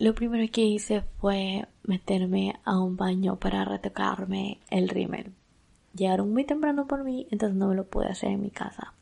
lo 0.02 0.16
primero 0.16 0.52
que 0.52 0.66
hice 0.66 1.04
fue 1.20 1.68
meterme 1.84 2.60
a 2.66 2.80
un 2.80 2.98
baño 2.98 3.36
para 3.36 3.66
retocarme 3.66 4.60
el 4.72 4.90
rímel. 4.90 5.32
Llegaron 5.94 6.34
muy 6.34 6.44
temprano 6.44 6.88
por 6.88 7.04
mí, 7.04 7.28
entonces 7.30 7.56
no 7.56 7.68
me 7.68 7.76
lo 7.76 7.86
pude 7.86 8.08
hacer 8.08 8.30
en 8.30 8.42
mi 8.42 8.50
casa. 8.50 8.96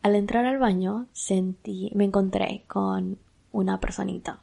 Al 0.00 0.14
entrar 0.14 0.46
al 0.46 0.56
baño, 0.56 1.08
sentí, 1.12 1.92
me 1.94 2.04
encontré 2.04 2.64
con 2.68 3.18
una 3.52 3.80
personita. 3.80 4.40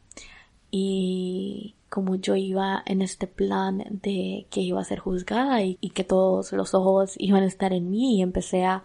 Y 0.69 1.73
como 1.89 2.15
yo 2.15 2.36
iba 2.36 2.83
en 2.86 3.01
este 3.01 3.25
plan 3.25 3.83
de 3.89 4.45
que 4.51 4.62
iba 4.62 4.79
a 4.79 4.86
ser 4.86 4.99
juzgada 4.99 5.63
y, 5.63 5.77
que 5.95 6.03
todos 6.03 6.51
los 6.53 6.75
ojos 6.75 7.15
iban 7.17 7.41
a 7.41 7.47
estar 7.47 7.73
en 7.73 7.89
mí 7.89 8.17
y 8.17 8.21
empecé 8.21 8.65
a, 8.65 8.83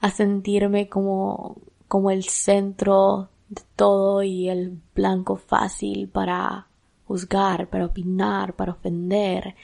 a 0.00 0.10
sentirme 0.10 0.88
como, 0.88 1.58
como 1.86 2.10
el 2.10 2.24
centro 2.24 3.28
de 3.50 3.62
todo 3.76 4.22
y 4.22 4.48
el 4.48 4.80
blanco 4.94 5.36
fácil 5.36 6.08
para 6.08 6.68
juzgar, 7.06 7.68
para 7.68 7.86
opinar, 7.86 8.54
para 8.54 8.72
ofender. 8.72 9.56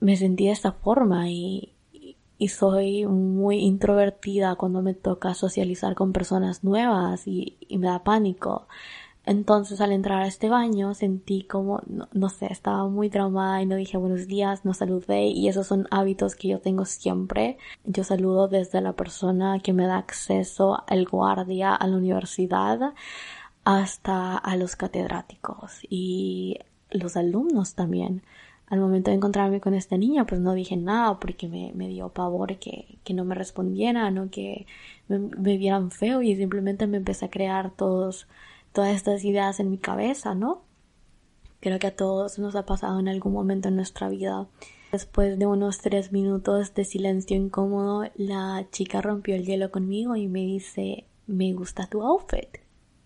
Me 0.00 0.16
sentí 0.16 0.46
de 0.46 0.52
esta 0.52 0.72
forma 0.72 1.30
y, 1.30 1.72
y 2.38 2.48
soy 2.48 3.06
muy 3.06 3.58
introvertida 3.58 4.56
cuando 4.56 4.82
me 4.82 4.94
toca 4.94 5.34
socializar 5.34 5.94
con 5.94 6.12
personas 6.12 6.64
nuevas 6.64 7.26
y, 7.28 7.56
y 7.60 7.78
me 7.78 7.86
da 7.86 8.02
pánico. 8.02 8.66
Entonces 9.24 9.80
al 9.80 9.92
entrar 9.92 10.22
a 10.22 10.26
este 10.26 10.48
baño 10.48 10.94
sentí 10.94 11.44
como, 11.44 11.80
no, 12.12 12.28
sé, 12.28 12.46
estaba 12.50 12.88
muy 12.88 13.08
traumada 13.08 13.62
y 13.62 13.66
no 13.66 13.76
dije 13.76 13.96
buenos 13.96 14.26
días, 14.26 14.64
no 14.64 14.74
saludé 14.74 15.26
y 15.26 15.48
esos 15.48 15.68
son 15.68 15.86
hábitos 15.92 16.34
que 16.34 16.48
yo 16.48 16.60
tengo 16.60 16.84
siempre. 16.84 17.56
Yo 17.84 18.02
saludo 18.02 18.48
desde 18.48 18.80
la 18.80 18.94
persona 18.94 19.60
que 19.60 19.72
me 19.72 19.86
da 19.86 19.98
acceso 19.98 20.82
al 20.88 21.06
guardia 21.06 21.74
a 21.74 21.86
la 21.86 21.96
universidad 21.96 22.94
hasta 23.64 24.36
a 24.36 24.56
los 24.56 24.74
catedráticos 24.74 25.80
y 25.88 26.58
los 26.90 27.16
alumnos 27.16 27.74
también. 27.74 28.22
Al 28.66 28.80
momento 28.80 29.10
de 29.10 29.18
encontrarme 29.18 29.60
con 29.60 29.74
esta 29.74 29.98
niña, 29.98 30.26
pues 30.26 30.40
no 30.40 30.54
dije 30.54 30.76
nada 30.76 31.20
porque 31.20 31.46
me, 31.46 31.72
me 31.74 31.88
dio 31.88 32.08
pavor 32.08 32.56
que, 32.58 32.98
que, 33.04 33.14
no 33.14 33.24
me 33.24 33.34
respondieran 33.34 34.18
o 34.18 34.30
que 34.30 34.66
me, 35.08 35.18
me 35.18 35.58
vieran 35.58 35.90
feo 35.90 36.22
y 36.22 36.34
simplemente 36.36 36.86
me 36.86 36.96
empecé 36.96 37.26
a 37.26 37.30
crear 37.30 37.70
todos 37.70 38.26
todas 38.72 38.94
estas 38.94 39.24
ideas 39.24 39.60
en 39.60 39.70
mi 39.70 39.78
cabeza, 39.78 40.34
¿no? 40.34 40.62
Creo 41.60 41.78
que 41.78 41.86
a 41.86 41.96
todos 41.96 42.38
nos 42.38 42.56
ha 42.56 42.66
pasado 42.66 42.98
en 42.98 43.08
algún 43.08 43.32
momento 43.32 43.68
en 43.68 43.76
nuestra 43.76 44.08
vida. 44.08 44.48
Después 44.90 45.38
de 45.38 45.46
unos 45.46 45.78
tres 45.78 46.12
minutos 46.12 46.74
de 46.74 46.84
silencio 46.84 47.36
incómodo, 47.36 48.10
la 48.16 48.66
chica 48.70 49.00
rompió 49.00 49.36
el 49.36 49.46
hielo 49.46 49.70
conmigo 49.70 50.16
y 50.16 50.26
me 50.26 50.40
dice, 50.40 51.06
me 51.26 51.52
gusta 51.52 51.86
tu 51.86 52.02
outfit. 52.02 52.58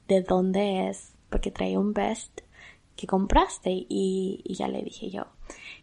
¿De 0.08 0.22
dónde 0.22 0.88
es? 0.88 1.14
Porque 1.28 1.50
trae 1.50 1.76
un 1.76 1.92
vest 1.92 2.40
que 2.96 3.06
compraste 3.06 3.70
y, 3.70 4.40
y, 4.42 4.54
ya 4.54 4.68
le 4.68 4.82
dije 4.82 5.10
yo. 5.10 5.26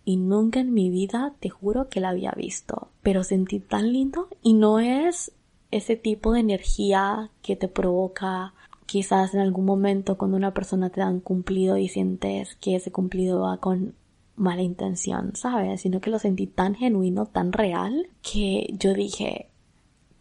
Y 0.04 0.17
nunca 0.17 0.60
en 0.60 0.74
mi 0.74 0.89
vida 0.89 1.36
te 1.39 1.50
juro 1.50 1.88
que 1.89 2.00
la 2.00 2.10
había 2.10 2.32
visto, 2.32 2.89
pero 3.04 3.24
sentí 3.24 3.60
tan 3.60 3.93
lindo 3.93 4.30
y 4.41 4.54
no 4.56 4.80
es 4.80 5.32
ese 5.69 5.96
tipo 5.96 6.34
de 6.34 6.39
energía 6.39 7.32
que 7.41 7.56
te 7.56 7.67
provoca 7.67 8.54
quizás 8.86 9.34
en 9.34 9.39
algún 9.39 9.65
momento 9.65 10.17
cuando 10.17 10.38
una 10.38 10.54
persona 10.54 10.89
te 10.89 11.02
da 11.02 11.13
cumplido 11.24 11.78
y 11.78 11.88
sientes 11.88 12.56
que 12.56 12.76
ese 12.76 12.91
cumplido 12.91 13.41
va 13.41 13.58
con 13.58 13.96
mala 14.36 14.62
intención, 14.62 15.36
¿sabes? 15.36 15.82
Sino 15.82 16.02
que 16.02 16.10
lo 16.10 16.19
sentí 16.19 16.48
tan 16.48 16.76
genuino, 16.76 17.26
tan 17.26 17.54
real, 17.54 18.08
que 18.22 18.74
yo 18.80 18.93
dije, 18.93 19.50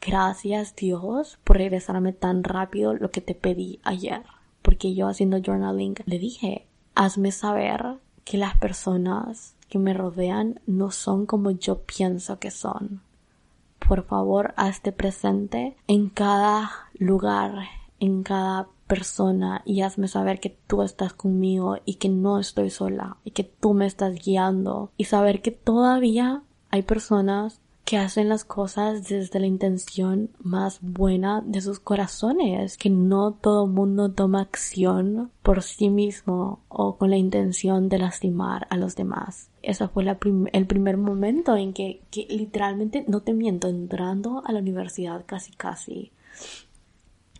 gracias 0.00 0.76
Dios 0.76 1.38
por 1.44 1.58
regresarme 1.58 2.12
tan 2.12 2.44
rápido 2.44 2.94
lo 2.94 3.10
que 3.10 3.20
te 3.20 3.34
pedí 3.34 3.80
ayer. 3.82 4.22
Porque 4.60 4.94
yo 4.94 5.08
haciendo 5.08 5.40
journaling 5.42 5.96
le 6.04 6.18
dije, 6.18 6.66
hazme 6.94 7.32
saber 7.32 7.98
que 8.24 8.38
las 8.38 8.56
personas 8.58 9.56
que 9.68 9.78
me 9.78 9.94
rodean 9.94 10.60
no 10.66 10.90
son 10.90 11.26
como 11.26 11.50
yo 11.50 11.80
pienso 11.82 12.38
que 12.38 12.50
son. 12.50 13.02
Por 13.78 14.04
favor, 14.04 14.54
hazte 14.56 14.92
presente 14.92 15.76
en 15.88 16.08
cada 16.08 16.70
lugar, 16.98 17.54
en 18.02 18.24
cada 18.24 18.66
persona 18.88 19.62
y 19.64 19.82
hazme 19.82 20.08
saber 20.08 20.40
que 20.40 20.58
tú 20.66 20.82
estás 20.82 21.12
conmigo 21.12 21.76
y 21.84 21.94
que 21.94 22.08
no 22.08 22.40
estoy 22.40 22.68
sola 22.68 23.16
y 23.24 23.30
que 23.30 23.44
tú 23.44 23.74
me 23.74 23.86
estás 23.86 24.16
guiando 24.16 24.90
y 24.96 25.04
saber 25.04 25.40
que 25.40 25.52
todavía 25.52 26.42
hay 26.70 26.82
personas 26.82 27.60
que 27.84 27.98
hacen 27.98 28.28
las 28.28 28.44
cosas 28.44 29.08
desde 29.08 29.38
la 29.38 29.46
intención 29.46 30.30
más 30.40 30.80
buena 30.82 31.42
de 31.42 31.60
sus 31.60 31.78
corazones, 31.78 32.76
que 32.76 32.90
no 32.90 33.32
todo 33.32 33.68
mundo 33.68 34.10
toma 34.10 34.40
acción 34.40 35.30
por 35.42 35.62
sí 35.62 35.88
mismo 35.88 36.60
o 36.68 36.96
con 36.96 37.10
la 37.10 37.16
intención 37.16 37.88
de 37.88 37.98
lastimar 37.98 38.66
a 38.70 38.76
los 38.76 38.96
demás. 38.96 39.48
Ese 39.62 39.86
fue 39.86 40.04
el 40.52 40.66
primer 40.66 40.96
momento 40.96 41.56
en 41.56 41.72
que, 41.72 42.02
que 42.10 42.26
literalmente, 42.28 43.04
no 43.06 43.20
te 43.20 43.32
miento, 43.32 43.68
entrando 43.68 44.42
a 44.44 44.52
la 44.52 44.58
universidad 44.58 45.24
casi 45.26 45.52
casi, 45.52 46.12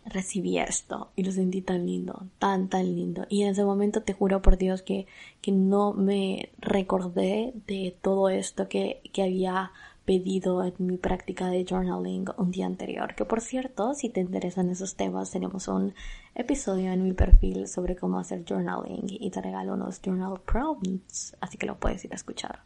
recibí 0.05 0.57
esto 0.57 1.11
y 1.15 1.23
lo 1.23 1.31
sentí 1.31 1.61
tan 1.61 1.85
lindo, 1.85 2.27
tan, 2.39 2.69
tan 2.69 2.85
lindo. 2.95 3.25
Y 3.29 3.43
en 3.43 3.49
ese 3.49 3.63
momento 3.63 4.01
te 4.01 4.13
juro 4.13 4.41
por 4.41 4.57
Dios 4.57 4.81
que, 4.81 5.07
que 5.41 5.51
no 5.51 5.93
me 5.93 6.49
recordé 6.59 7.53
de 7.67 7.95
todo 8.01 8.29
esto 8.29 8.67
que, 8.67 9.01
que 9.13 9.23
había 9.23 9.71
pedido 10.05 10.63
en 10.63 10.73
mi 10.79 10.97
práctica 10.97 11.47
de 11.47 11.65
journaling 11.65 12.25
un 12.37 12.51
día 12.51 12.65
anterior. 12.65 13.15
Que 13.15 13.25
por 13.25 13.41
cierto, 13.41 13.93
si 13.93 14.09
te 14.09 14.19
interesan 14.19 14.69
esos 14.69 14.95
temas, 14.95 15.31
tenemos 15.31 15.67
un 15.67 15.93
episodio 16.35 16.91
en 16.91 17.03
mi 17.03 17.13
perfil 17.13 17.67
sobre 17.67 17.95
cómo 17.95 18.19
hacer 18.19 18.43
journaling 18.47 19.05
y 19.07 19.29
te 19.29 19.41
regalo 19.41 19.73
unos 19.73 20.01
journal 20.01 20.41
prompts, 20.45 21.37
así 21.39 21.57
que 21.57 21.65
lo 21.65 21.77
puedes 21.77 22.03
ir 22.03 22.11
a 22.11 22.15
escuchar. 22.15 22.59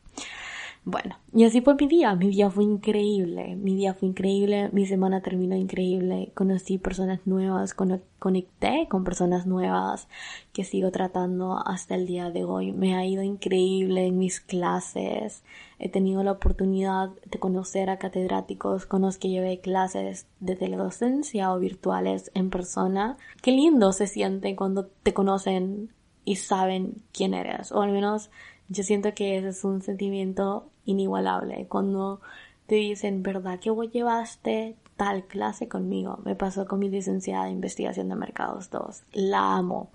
Bueno, 0.83 1.17
y 1.33 1.43
así 1.43 1.59
fue 1.59 1.75
mi 1.75 1.87
día. 1.87 2.15
Mi 2.15 2.29
día 2.29 2.49
fue 2.49 2.63
increíble. 2.63 3.55
Mi 3.57 3.75
día 3.75 3.93
fue 3.93 4.07
increíble. 4.07 4.69
Mi 4.71 4.85
semana 4.85 5.21
terminó 5.21 5.55
increíble. 5.55 6.31
Conocí 6.33 6.77
personas 6.77 7.19
nuevas, 7.25 7.73
conecté 7.73 8.87
con 8.89 9.03
personas 9.03 9.45
nuevas 9.45 10.07
que 10.53 10.63
sigo 10.63 10.91
tratando 10.91 11.61
hasta 11.65 11.95
el 11.95 12.07
día 12.07 12.31
de 12.31 12.45
hoy. 12.45 12.71
Me 12.71 12.95
ha 12.95 13.05
ido 13.05 13.21
increíble 13.21 14.07
en 14.07 14.17
mis 14.17 14.39
clases. 14.39 15.43
He 15.77 15.89
tenido 15.89 16.23
la 16.23 16.31
oportunidad 16.31 17.09
de 17.29 17.37
conocer 17.37 17.89
a 17.89 17.99
catedráticos 17.99 18.85
con 18.85 19.01
los 19.01 19.17
que 19.17 19.29
llevé 19.29 19.59
clases 19.59 20.25
de 20.39 20.55
teledocencia 20.55 21.53
o 21.53 21.59
virtuales 21.59 22.31
en 22.33 22.49
persona. 22.49 23.17
Qué 23.41 23.51
lindo 23.51 23.91
se 23.91 24.07
siente 24.07 24.55
cuando 24.55 24.85
te 25.03 25.13
conocen 25.13 25.89
y 26.23 26.37
saben 26.37 27.03
quién 27.13 27.33
eres. 27.33 27.71
O 27.71 27.81
al 27.81 27.91
menos 27.91 28.29
yo 28.69 28.83
siento 28.83 29.13
que 29.13 29.37
ese 29.37 29.49
es 29.49 29.63
un 29.63 29.81
sentimiento 29.81 30.69
inigualable. 30.85 31.67
Cuando 31.67 32.21
te 32.65 32.75
dicen, 32.75 33.23
¿verdad 33.23 33.59
que 33.59 33.69
vos 33.69 33.89
llevaste 33.91 34.75
tal 34.97 35.25
clase 35.25 35.67
conmigo? 35.67 36.19
Me 36.25 36.35
pasó 36.35 36.65
con 36.65 36.79
mi 36.79 36.89
licenciada 36.89 37.45
de 37.45 37.51
investigación 37.51 38.09
de 38.09 38.15
mercados 38.15 38.69
2. 38.69 39.03
La 39.13 39.55
amo. 39.55 39.89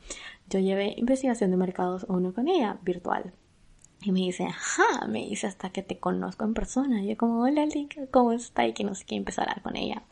Yo 0.49 0.59
llevé 0.59 0.95
investigación 0.97 1.51
de 1.51 1.57
mercados 1.57 2.07
1 2.09 2.33
con 2.33 2.49
ella, 2.49 2.79
virtual. 2.83 3.33
Y 4.03 4.11
me 4.11 4.21
dice, 4.21 4.45
ajá, 4.45 5.07
me 5.07 5.21
dice 5.27 5.47
hasta 5.47 5.71
que 5.71 5.83
te 5.83 5.99
conozco 5.99 6.45
en 6.45 6.55
persona. 6.55 7.03
Y 7.03 7.09
yo 7.09 7.17
como, 7.17 7.43
hola, 7.43 7.67
Link, 7.67 7.95
¿cómo 8.11 8.33
está? 8.33 8.67
Y 8.67 8.73
que 8.73 8.85
no 8.85 8.95
sé 8.95 9.05
qué 9.05 9.17
empezar 9.17 9.49
a 9.49 9.53
hablar 9.53 9.63
con 9.63 9.77
ella. 9.77 10.03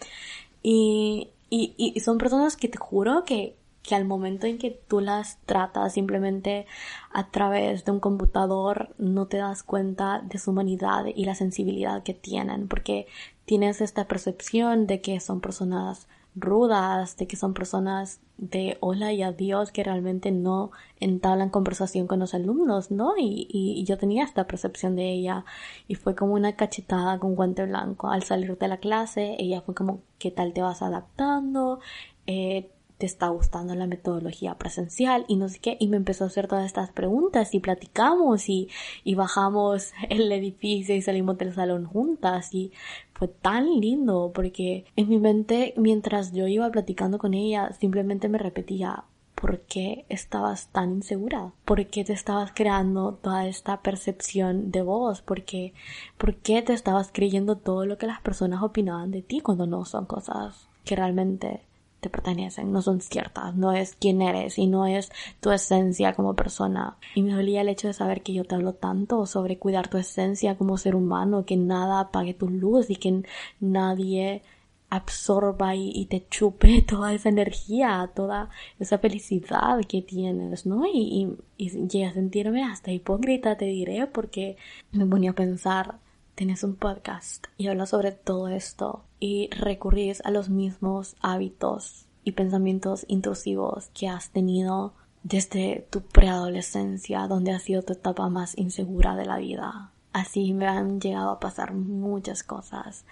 Y, 0.62 1.30
y, 1.48 1.74
y 1.76 1.98
son 2.00 2.18
personas 2.18 2.56
que 2.56 2.68
te 2.68 2.78
juro 2.78 3.24
que 3.24 3.56
que 3.82 3.94
al 3.94 4.04
momento 4.04 4.46
en 4.46 4.58
que 4.58 4.70
tú 4.70 5.00
las 5.00 5.38
tratas 5.46 5.94
simplemente 5.94 6.66
a 7.12 7.30
través 7.30 7.84
de 7.84 7.92
un 7.92 8.00
computador 8.00 8.94
no 8.98 9.26
te 9.26 9.38
das 9.38 9.62
cuenta 9.62 10.20
de 10.20 10.38
su 10.38 10.50
humanidad 10.50 11.06
y 11.14 11.24
la 11.24 11.34
sensibilidad 11.34 12.02
que 12.02 12.14
tienen 12.14 12.68
porque 12.68 13.06
tienes 13.46 13.80
esta 13.80 14.06
percepción 14.06 14.86
de 14.86 15.00
que 15.00 15.18
son 15.20 15.40
personas 15.40 16.08
rudas, 16.36 17.16
de 17.16 17.26
que 17.26 17.36
son 17.36 17.54
personas 17.54 18.20
de 18.36 18.78
hola 18.80 19.12
y 19.12 19.22
adiós 19.22 19.72
que 19.72 19.84
realmente 19.84 20.30
no 20.30 20.70
entablan 20.98 21.50
conversación 21.50 22.06
con 22.06 22.20
los 22.20 22.32
alumnos, 22.34 22.90
¿no? 22.90 23.14
Y, 23.18 23.46
y, 23.50 23.84
yo 23.84 23.98
tenía 23.98 24.24
esta 24.24 24.46
percepción 24.46 24.96
de 24.96 25.10
ella 25.10 25.44
y 25.88 25.96
fue 25.96 26.14
como 26.14 26.34
una 26.34 26.56
cachetada 26.56 27.18
con 27.18 27.34
guante 27.34 27.66
blanco. 27.66 28.08
Al 28.08 28.22
salir 28.22 28.56
de 28.56 28.68
la 28.68 28.78
clase, 28.78 29.36
ella 29.38 29.60
fue 29.60 29.74
como, 29.74 30.02
¿qué 30.18 30.30
tal 30.30 30.52
te 30.54 30.62
vas 30.62 30.80
adaptando? 30.80 31.80
Eh, 32.26 32.70
te 33.00 33.06
está 33.06 33.28
gustando 33.28 33.74
la 33.74 33.86
metodología 33.86 34.56
presencial 34.56 35.24
y 35.26 35.36
no 35.36 35.48
sé 35.48 35.58
qué, 35.58 35.76
y 35.80 35.88
me 35.88 35.96
empezó 35.96 36.24
a 36.24 36.26
hacer 36.26 36.46
todas 36.46 36.66
estas 36.66 36.90
preguntas 36.90 37.54
y 37.54 37.58
platicamos 37.58 38.48
y, 38.50 38.68
y 39.04 39.14
bajamos 39.14 39.92
el 40.10 40.30
edificio 40.30 40.94
y 40.94 41.02
salimos 41.02 41.38
del 41.38 41.54
salón 41.54 41.86
juntas 41.86 42.54
y 42.54 42.72
fue 43.14 43.28
tan 43.28 43.80
lindo 43.80 44.32
porque 44.34 44.84
en 44.96 45.08
mi 45.08 45.18
mente 45.18 45.72
mientras 45.78 46.32
yo 46.32 46.46
iba 46.46 46.70
platicando 46.70 47.18
con 47.18 47.32
ella 47.32 47.72
simplemente 47.72 48.28
me 48.28 48.38
repetía 48.38 49.04
por 49.34 49.60
qué 49.60 50.04
estabas 50.10 50.68
tan 50.68 50.96
insegura, 50.96 51.52
por 51.64 51.86
qué 51.86 52.04
te 52.04 52.12
estabas 52.12 52.52
creando 52.54 53.14
toda 53.14 53.46
esta 53.46 53.80
percepción 53.80 54.70
de 54.70 54.82
vos, 54.82 55.22
por 55.22 55.44
qué, 55.44 55.72
por 56.18 56.34
qué 56.34 56.60
te 56.60 56.74
estabas 56.74 57.10
creyendo 57.10 57.56
todo 57.56 57.86
lo 57.86 57.96
que 57.96 58.06
las 58.06 58.20
personas 58.20 58.62
opinaban 58.62 59.10
de 59.10 59.22
ti 59.22 59.40
cuando 59.40 59.66
no 59.66 59.86
son 59.86 60.04
cosas 60.04 60.68
que 60.84 60.96
realmente 60.96 61.62
te 62.00 62.10
pertenecen, 62.10 62.72
no 62.72 62.82
son 62.82 63.00
ciertas, 63.00 63.54
no 63.54 63.72
es 63.72 63.94
quién 63.94 64.22
eres 64.22 64.58
y 64.58 64.66
no 64.66 64.86
es 64.86 65.10
tu 65.40 65.50
esencia 65.52 66.14
como 66.14 66.34
persona. 66.34 66.96
Y 67.14 67.22
me 67.22 67.34
dolía 67.34 67.60
el 67.60 67.68
hecho 67.68 67.88
de 67.88 67.94
saber 67.94 68.22
que 68.22 68.32
yo 68.32 68.44
te 68.44 68.54
hablo 68.54 68.74
tanto 68.74 69.26
sobre 69.26 69.58
cuidar 69.58 69.88
tu 69.88 69.98
esencia 69.98 70.56
como 70.56 70.78
ser 70.78 70.96
humano, 70.96 71.44
que 71.44 71.56
nada 71.56 72.00
apague 72.00 72.34
tu 72.34 72.48
luz 72.48 72.90
y 72.90 72.96
que 72.96 73.22
nadie 73.60 74.42
absorba 74.88 75.76
y, 75.76 76.06
te 76.06 76.26
chupe 76.28 76.82
toda 76.88 77.12
esa 77.14 77.28
energía, 77.28 78.10
toda 78.14 78.50
esa 78.78 78.98
felicidad 78.98 79.80
que 79.88 80.02
tienes, 80.02 80.66
¿no? 80.66 80.84
Y, 80.86 81.36
y, 81.56 81.68
llegué 81.86 82.06
a 82.06 82.12
sentirme 82.12 82.64
hasta 82.64 82.90
hipócrita, 82.90 83.56
te 83.56 83.66
diré, 83.66 84.06
porque 84.06 84.56
me 84.90 85.06
ponía 85.06 85.30
a 85.30 85.34
pensar, 85.34 85.98
tienes 86.34 86.64
un 86.64 86.74
podcast 86.74 87.46
y 87.56 87.68
hablas 87.68 87.90
sobre 87.90 88.12
todo 88.12 88.48
esto 88.48 89.04
y 89.20 89.50
recurrís 89.50 90.22
a 90.24 90.30
los 90.30 90.48
mismos 90.48 91.14
hábitos 91.20 92.06
y 92.24 92.32
pensamientos 92.32 93.04
intrusivos 93.06 93.90
que 93.94 94.08
has 94.08 94.30
tenido 94.30 94.94
desde 95.22 95.86
tu 95.90 96.00
preadolescencia, 96.00 97.26
donde 97.28 97.52
ha 97.52 97.58
sido 97.58 97.82
tu 97.82 97.92
etapa 97.92 98.28
más 98.30 98.56
insegura 98.56 99.14
de 99.16 99.26
la 99.26 99.38
vida. 99.38 99.92
Así 100.12 100.54
me 100.54 100.66
han 100.66 101.00
llegado 101.00 101.30
a 101.30 101.40
pasar 101.40 101.74
muchas 101.74 102.42
cosas. 102.42 103.04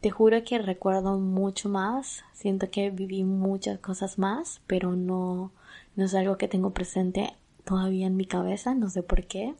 Te 0.00 0.10
juro 0.10 0.42
que 0.44 0.58
recuerdo 0.58 1.18
mucho 1.18 1.68
más, 1.68 2.24
siento 2.34 2.68
que 2.70 2.90
viví 2.90 3.24
muchas 3.24 3.78
cosas 3.78 4.18
más, 4.18 4.60
pero 4.66 4.96
no, 4.96 5.52
no 5.96 6.04
es 6.04 6.14
algo 6.14 6.36
que 6.36 6.48
tengo 6.48 6.70
presente 6.70 7.32
todavía 7.64 8.06
en 8.06 8.16
mi 8.16 8.26
cabeza, 8.26 8.74
no 8.74 8.90
sé 8.90 9.02
por 9.02 9.24
qué. 9.24 9.54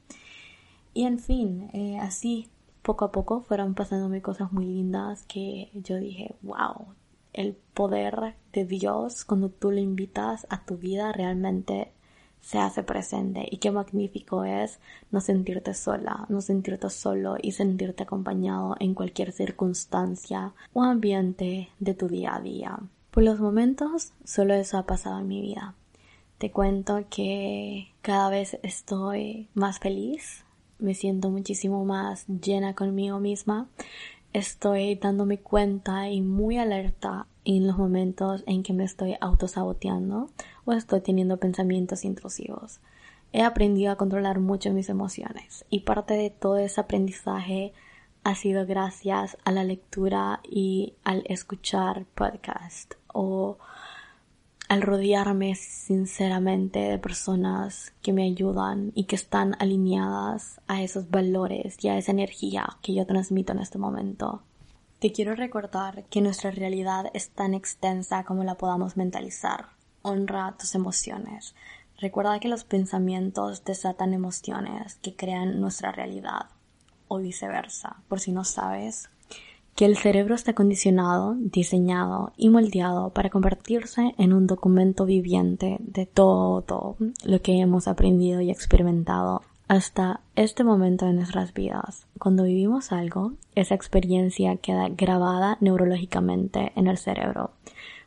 Y 0.93 1.07
en 1.07 1.19
fin, 1.19 1.71
eh, 1.73 1.99
así 1.99 2.49
poco 2.85 3.07
a 3.07 3.11
poco 3.11 3.41
fueron 3.41 3.75
pasándome 3.75 4.21
cosas 4.21 4.53
muy 4.53 4.67
lindas 4.67 5.25
que 5.27 5.71
yo 5.73 5.97
dije, 5.97 6.37
wow, 6.43 6.87
el 7.33 7.55
poder 7.73 8.35
de 8.53 8.67
Dios 8.67 9.25
cuando 9.25 9.49
tú 9.49 9.71
le 9.71 9.81
invitas 9.81 10.47
a 10.51 10.65
tu 10.65 10.77
vida 10.77 11.11
realmente 11.11 11.91
se 12.43 12.59
hace 12.59 12.83
presente 12.83 13.49
y 13.51 13.57
qué 13.57 13.71
magnífico 13.71 14.45
es 14.45 14.79
no 15.11 15.23
sentirte 15.23 15.73
sola, 15.73 16.27
no 16.29 16.43
sentirte 16.43 16.91
solo 16.91 17.37
y 17.41 17.53
sentirte 17.53 18.03
acompañado 18.03 18.77
en 18.79 18.93
cualquier 18.93 19.33
circunstancia 19.33 20.53
o 20.75 20.83
ambiente 20.83 21.71
de 21.81 21.95
tu 21.95 22.07
día 22.07 22.37
a 22.37 22.41
día. 22.41 22.79
Por 23.11 23.23
los 23.23 23.41
momentos 23.41 24.13
solo 24.25 24.53
eso 24.53 24.77
ha 24.77 24.85
pasado 24.85 25.21
en 25.21 25.29
mi 25.29 25.41
vida. 25.41 25.75
Te 26.37 26.51
cuento 26.51 27.07
que 27.09 27.95
cada 28.03 28.29
vez 28.29 28.59
estoy 28.63 29.49
más 29.55 29.79
feliz, 29.79 30.44
me 30.85 30.95
siento 30.95 31.31
muchísimo 31.31 31.85
más 31.85 32.27
llena 32.29 32.75
conmigo 32.75 33.19
misma. 33.19 33.69
Estoy 34.33 34.97
dándome 34.97 35.39
cuenta 35.39 36.11
y 36.11 36.21
muy 36.21 36.59
alerta 36.59 37.27
en 37.45 37.67
los 37.67 37.79
momentos 37.79 38.45
en 38.47 38.63
que 38.63 38.73
me 38.73 38.85
estoy 38.85 39.17
autosaboteando 39.21 40.31
o 40.65 40.73
estoy 40.73 41.01
teniendo 41.01 41.39
pensamientos 41.39 42.05
intrusivos. 42.05 42.81
He 43.33 43.43
aprendido 43.43 43.93
a 43.93 43.97
controlar 43.97 44.39
mucho 44.39 44.73
mis 44.73 44.89
emociones 44.89 45.65
y 45.71 45.81
parte 45.81 46.15
de 46.15 46.31
todo 46.31 46.59
ese 46.59 46.81
aprendizaje 46.81 47.73
ha 48.23 48.35
sido 48.35 48.67
gracias 48.67 49.37
a 49.45 49.53
la 49.53 49.65
lectura 49.65 50.41
y 50.45 50.95
al 51.03 51.25
escuchar 51.27 52.05
podcast 52.15 52.95
o 53.13 53.59
al 54.75 54.83
rodearme 54.83 55.55
sinceramente 55.55 56.81
de 56.81 56.99
personas 56.99 57.93
que 58.03 58.13
me 58.13 58.25
ayudan 58.25 58.91
y 58.97 59.05
que 59.05 59.15
están 59.15 59.55
alineadas 59.61 60.61
a 60.67 60.83
esos 60.83 61.11
valores 61.11 61.77
y 61.85 61.87
a 61.87 61.97
esa 61.97 62.11
energía 62.11 62.67
que 62.83 62.93
yo 62.93 63.07
transmito 63.07 63.53
en 63.53 63.61
este 63.61 63.79
momento. 63.79 64.43
Te 64.99 65.13
quiero 65.13 65.37
recordar 65.37 66.07
que 66.07 66.21
nuestra 66.21 66.51
realidad 66.51 67.07
es 67.15 67.31
tan 67.31 67.55
extensa 67.55 68.25
como 68.25 68.43
la 68.43 68.57
podamos 68.57 68.97
mentalizar. 68.97 69.67
Honra 70.03 70.57
tus 70.59 70.75
emociones. 70.75 71.55
Recuerda 72.01 72.41
que 72.41 72.49
los 72.49 72.65
pensamientos 72.65 73.65
desatan 73.65 74.13
emociones 74.13 74.97
que 74.97 75.15
crean 75.15 75.61
nuestra 75.61 75.93
realidad 75.93 76.47
o 77.07 77.19
viceversa. 77.19 78.03
Por 78.09 78.19
si 78.19 78.33
no 78.33 78.43
sabes, 78.43 79.09
que 79.75 79.85
el 79.85 79.97
cerebro 79.97 80.35
está 80.35 80.55
condicionado, 80.55 81.35
diseñado 81.39 82.33
y 82.37 82.49
moldeado 82.49 83.11
para 83.11 83.31
convertirse 83.31 84.15
en 84.19 84.33
un 84.33 84.47
documento 84.47 85.05
viviente 85.05 85.79
de 85.81 86.07
todo 86.07 86.97
lo 87.25 87.43
que 87.43 87.59
hemos 87.59 87.89
aprendido 87.89 88.41
y 88.41 88.51
experimentado 88.51 89.43
hasta 89.67 90.21
este 90.37 90.63
momento 90.63 91.07
de 91.07 91.15
nuestras 91.15 91.55
vidas. 91.55 92.07
Cuando 92.19 92.45
vivimos 92.45 92.93
algo, 92.93 93.33
esa 93.55 93.75
experiencia 93.75 94.57
queda 94.57 94.89
grabada 94.89 95.57
neurológicamente 95.61 96.73
en 96.77 96.87
el 96.87 96.99
cerebro, 96.99 97.53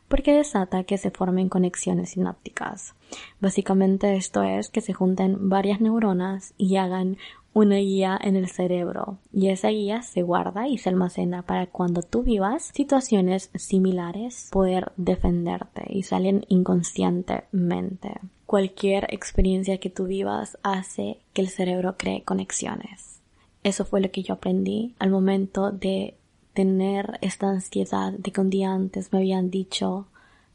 porque 0.08 0.32
desata 0.32 0.84
que 0.84 0.98
se 0.98 1.10
formen 1.10 1.48
conexiones 1.48 2.10
sinápticas. 2.10 2.94
Básicamente 3.40 4.16
esto 4.16 4.42
es 4.42 4.68
que 4.70 4.80
se 4.80 4.94
junten 4.94 5.48
varias 5.48 5.80
neuronas 5.80 6.54
y 6.56 6.76
hagan 6.76 7.18
una 7.58 7.76
guía 7.78 8.16
en 8.22 8.36
el 8.36 8.48
cerebro 8.48 9.18
y 9.32 9.48
esa 9.48 9.70
guía 9.70 10.02
se 10.02 10.22
guarda 10.22 10.68
y 10.68 10.78
se 10.78 10.90
almacena 10.90 11.42
para 11.42 11.66
cuando 11.66 12.02
tú 12.02 12.22
vivas 12.22 12.70
situaciones 12.72 13.50
similares 13.56 14.48
poder 14.52 14.92
defenderte 14.96 15.84
y 15.88 16.04
salen 16.04 16.44
inconscientemente. 16.48 18.20
Cualquier 18.46 19.12
experiencia 19.12 19.78
que 19.78 19.90
tú 19.90 20.06
vivas 20.06 20.56
hace 20.62 21.18
que 21.32 21.42
el 21.42 21.48
cerebro 21.48 21.96
cree 21.98 22.22
conexiones. 22.22 23.20
Eso 23.64 23.84
fue 23.84 24.00
lo 24.00 24.12
que 24.12 24.22
yo 24.22 24.34
aprendí 24.34 24.94
al 25.00 25.10
momento 25.10 25.72
de 25.72 26.14
tener 26.54 27.18
esta 27.22 27.48
ansiedad 27.48 28.12
de 28.12 28.30
que 28.30 28.40
un 28.40 28.50
día 28.50 28.72
antes 28.72 29.12
me 29.12 29.18
habían 29.18 29.50
dicho 29.50 30.06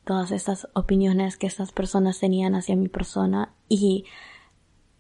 todas 0.05 0.31
estas 0.31 0.69
opiniones 0.73 1.35
que 1.35 1.47
estas 1.47 1.73
personas 1.73 2.19
tenían 2.19 2.55
hacia 2.55 2.77
mi 2.77 2.87
persona 2.87 3.51
y 3.67 4.05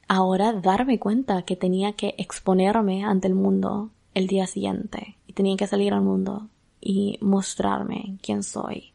ahora 0.07 0.53
darme 0.53 0.99
cuenta 0.99 1.43
que 1.43 1.55
tenía 1.55 1.93
que 1.93 2.15
exponerme 2.17 3.03
ante 3.03 3.27
el 3.27 3.35
mundo 3.35 3.89
el 4.13 4.27
día 4.27 4.47
siguiente 4.47 5.17
y 5.27 5.33
tenía 5.33 5.57
que 5.57 5.67
salir 5.67 5.93
al 5.93 6.01
mundo 6.01 6.49
y 6.79 7.17
mostrarme 7.21 8.17
quién 8.21 8.43
soy. 8.43 8.91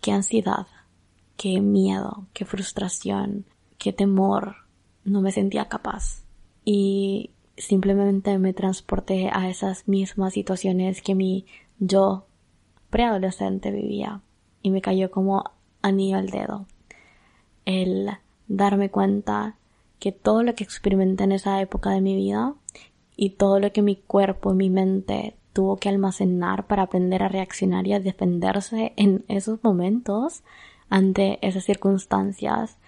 Qué 0.00 0.12
ansiedad, 0.12 0.66
qué 1.36 1.60
miedo, 1.60 2.26
qué 2.32 2.44
frustración, 2.44 3.44
qué 3.78 3.92
temor. 3.92 4.56
No 5.04 5.22
me 5.22 5.32
sentía 5.32 5.68
capaz. 5.68 6.22
Y 6.64 7.30
simplemente 7.56 8.38
me 8.38 8.52
transporté 8.52 9.30
a 9.32 9.48
esas 9.48 9.88
mismas 9.88 10.34
situaciones 10.34 11.02
que 11.02 11.14
mi 11.14 11.46
yo 11.78 12.26
preadolescente 12.90 13.70
vivía 13.70 14.20
y 14.62 14.70
me 14.70 14.82
cayó 14.82 15.10
como 15.10 15.44
anillo 15.80 16.18
al 16.18 16.28
dedo. 16.28 16.66
El 17.64 18.10
darme 18.48 18.90
cuenta 18.90 19.56
que 20.02 20.10
todo 20.10 20.42
lo 20.42 20.56
que 20.56 20.64
experimenté 20.64 21.22
en 21.22 21.30
esa 21.30 21.60
época 21.60 21.90
de 21.90 22.00
mi 22.00 22.16
vida 22.16 22.54
y 23.16 23.30
todo 23.30 23.60
lo 23.60 23.72
que 23.72 23.82
mi 23.82 23.94
cuerpo 23.94 24.50
y 24.50 24.56
mi 24.56 24.68
mente 24.68 25.36
tuvo 25.52 25.76
que 25.76 25.88
almacenar 25.88 26.66
para 26.66 26.82
aprender 26.82 27.22
a 27.22 27.28
reaccionar 27.28 27.86
y 27.86 27.92
a 27.92 28.00
defenderse 28.00 28.94
en 28.96 29.24
esos 29.28 29.62
momentos 29.62 30.42
ante 30.88 31.38
esas 31.46 31.62
circunstancias 31.62 32.78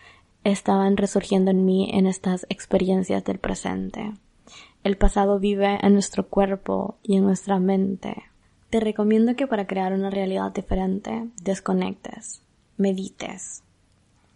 estaban 0.43 0.97
resurgiendo 0.97 1.53
en 1.53 1.65
mí 1.65 1.89
en 1.93 2.09
estas 2.09 2.47
experiencias 2.49 3.23
del 3.23 3.39
presente. 3.39 4.15
El 4.83 4.97
pasado 4.97 5.39
vive 5.39 5.79
en 5.83 5.93
nuestro 5.93 6.27
cuerpo 6.27 6.97
y 7.05 7.17
en 7.17 7.23
nuestra 7.23 7.61
mente. 7.61 8.25
Te 8.71 8.81
recomiendo 8.81 9.37
que 9.37 9.47
para 9.47 9.69
crear 9.69 9.93
una 9.93 10.11
realidad 10.11 10.51
diferente 10.51 11.29
desconectes, 11.45 12.43
medites, 12.77 13.64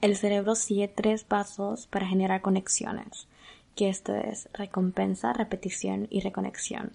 el 0.00 0.16
cerebro 0.16 0.54
sigue 0.54 0.88
tres 0.88 1.24
pasos 1.24 1.86
para 1.86 2.06
generar 2.06 2.40
conexiones, 2.40 3.26
que 3.74 3.88
esto 3.88 4.14
es 4.14 4.48
recompensa, 4.52 5.32
repetición 5.32 6.06
y 6.10 6.20
reconexión. 6.20 6.92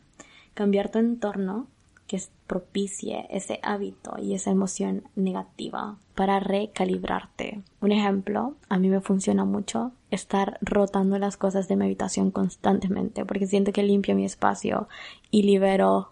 Cambiar 0.53 0.89
tu 0.89 0.99
entorno 0.99 1.67
que 2.07 2.21
propicie 2.47 3.25
ese 3.29 3.59
hábito 3.63 4.15
y 4.19 4.35
esa 4.35 4.51
emoción 4.51 5.03
negativa 5.15 5.97
para 6.15 6.39
recalibrarte. 6.39 7.61
Un 7.81 7.91
ejemplo, 7.91 8.55
a 8.69 8.77
mí 8.77 8.89
me 8.89 9.01
funciona 9.01 9.45
mucho 9.45 9.93
estar 10.11 10.57
rotando 10.61 11.17
las 11.17 11.37
cosas 11.37 11.67
de 11.67 11.75
mi 11.75 11.85
habitación 11.85 12.29
constantemente 12.29 13.25
porque 13.25 13.47
siento 13.47 13.71
que 13.71 13.83
limpio 13.83 14.15
mi 14.15 14.25
espacio 14.25 14.87
y 15.31 15.43
libero 15.43 16.11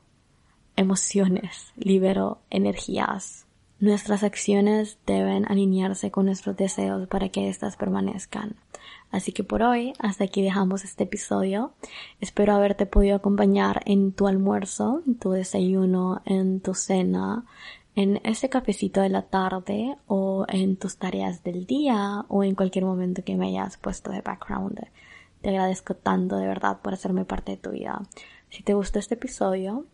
emociones, 0.76 1.72
libero 1.76 2.40
energías, 2.50 3.46
Nuestras 3.82 4.22
acciones 4.22 5.00
deben 5.08 5.52
alinearse 5.52 6.12
con 6.12 6.28
nuestros 6.28 6.56
deseos 6.56 7.08
para 7.08 7.30
que 7.30 7.50
éstas 7.50 7.78
permanezcan. 7.78 8.56
Así 9.10 9.32
que 9.32 9.44
por 9.44 9.63
hoy, 9.63 9.94
hasta 9.98 10.26
aquí 10.26 10.44
dejamos 10.44 10.84
este 10.84 11.06
episodio. 11.06 11.74
Espero 12.20 12.54
haberte 12.54 12.86
podido 12.86 13.15
acompañar 13.15 13.82
en 13.88 14.12
tu 14.12 14.28
almuerzo, 14.28 15.02
en 15.08 15.15
tu 15.15 15.32
desayuno, 15.32 16.22
en 16.26 16.60
tu 16.60 16.76
cena, 16.76 17.46
en 17.96 18.22
este 18.24 18.50
cafecito 18.50 19.02
de 19.02 19.10
la 19.10 19.24
tarde 19.24 19.98
o 20.06 20.46
en 20.48 20.78
tus 20.78 20.98
tareas 20.98 21.44
del 21.44 21.65
día 21.65 22.24
o 22.28 22.44
en 22.44 22.54
cualquier 22.54 22.86
momento 22.86 23.24
que 23.24 23.36
me 23.36 23.48
hayas 23.48 23.78
puesto 23.78 24.12
de 24.12 24.22
background. 24.22 24.80
Te 25.41 25.50
agradezco 25.50 25.96
tanto 25.96 26.36
de 26.36 26.46
verdad 26.46 26.82
por 26.84 26.94
hacerme 26.94 27.26
parte 27.26 27.54
de 27.54 27.58
tu 27.58 27.72
vida. 27.72 28.04
Si 28.52 28.62
te 28.62 28.76
gustó 28.76 29.00
este 29.00 29.15
episodio 29.15 29.88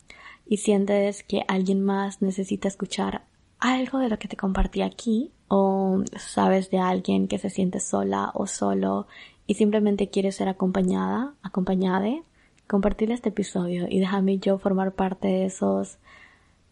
y 0.45 0.57
sientes 0.57 1.23
que 1.23 1.45
alguien 1.47 1.81
más 1.85 2.21
necesita 2.21 2.67
escuchar 2.67 3.21
algo 3.59 3.99
de 3.99 4.09
lo 4.09 4.19
que 4.19 4.27
te 4.27 4.37
compartí 4.37 4.81
aquí 4.81 5.31
o 5.47 6.01
sabes 6.17 6.69
de 6.69 6.79
alguien 6.79 7.27
que 7.27 7.37
se 7.37 7.49
siente 7.49 7.79
sola 7.79 8.31
o 8.33 8.47
solo 8.47 9.07
y 9.45 9.55
simplemente 9.55 10.09
quiere 10.09 10.31
ser 10.31 10.49
acompañada, 10.49 11.33
acompañada, 11.41 12.09
compartir 12.67 13.11
este 13.11 13.29
episodio 13.29 13.87
y 13.89 13.99
déjame 13.99 14.39
yo 14.39 14.57
formar 14.57 14.93
parte 14.93 15.27
de 15.27 15.45
esos 15.45 15.97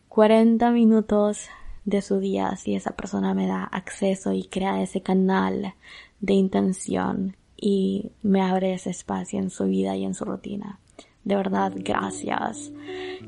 40 0.09 0.71
minutos 0.71 1.47
de 1.85 2.01
su 2.01 2.19
día 2.19 2.55
si 2.57 2.75
esa 2.75 2.91
persona 2.91 3.33
me 3.33 3.47
da 3.47 3.63
acceso 3.63 4.33
y 4.33 4.43
crea 4.43 4.81
ese 4.81 5.01
canal 5.01 5.75
de 6.19 6.33
intención 6.33 7.35
y 7.55 8.11
me 8.21 8.41
abre 8.41 8.73
ese 8.73 8.89
espacio 8.89 9.39
en 9.39 9.49
su 9.49 9.65
vida 9.65 9.95
y 9.95 10.03
en 10.03 10.13
su 10.13 10.25
rutina. 10.25 10.79
De 11.25 11.35
verdad, 11.35 11.73
gracias. 11.75 12.71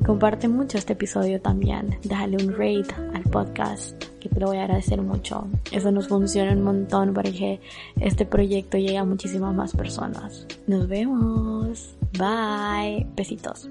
Comparte 0.05 0.47
mucho 0.47 0.77
este 0.77 0.93
episodio 0.93 1.41
también. 1.41 1.97
Déjale 2.03 2.37
un 2.37 2.51
rate 2.51 2.93
al 3.15 3.23
podcast, 3.23 4.05
que 4.19 4.29
te 4.29 4.39
lo 4.39 4.47
voy 4.47 4.57
a 4.57 4.63
agradecer 4.63 5.01
mucho. 5.01 5.47
Eso 5.71 5.91
nos 5.91 6.07
funciona 6.07 6.51
un 6.51 6.61
montón 6.61 7.13
para 7.15 7.31
que 7.31 7.59
este 7.99 8.25
proyecto 8.25 8.77
llegue 8.77 8.97
a 8.97 9.03
muchísimas 9.03 9.53
más 9.55 9.75
personas. 9.75 10.45
Nos 10.67 10.87
vemos. 10.87 11.95
Bye. 12.19 13.07
Besitos. 13.15 13.67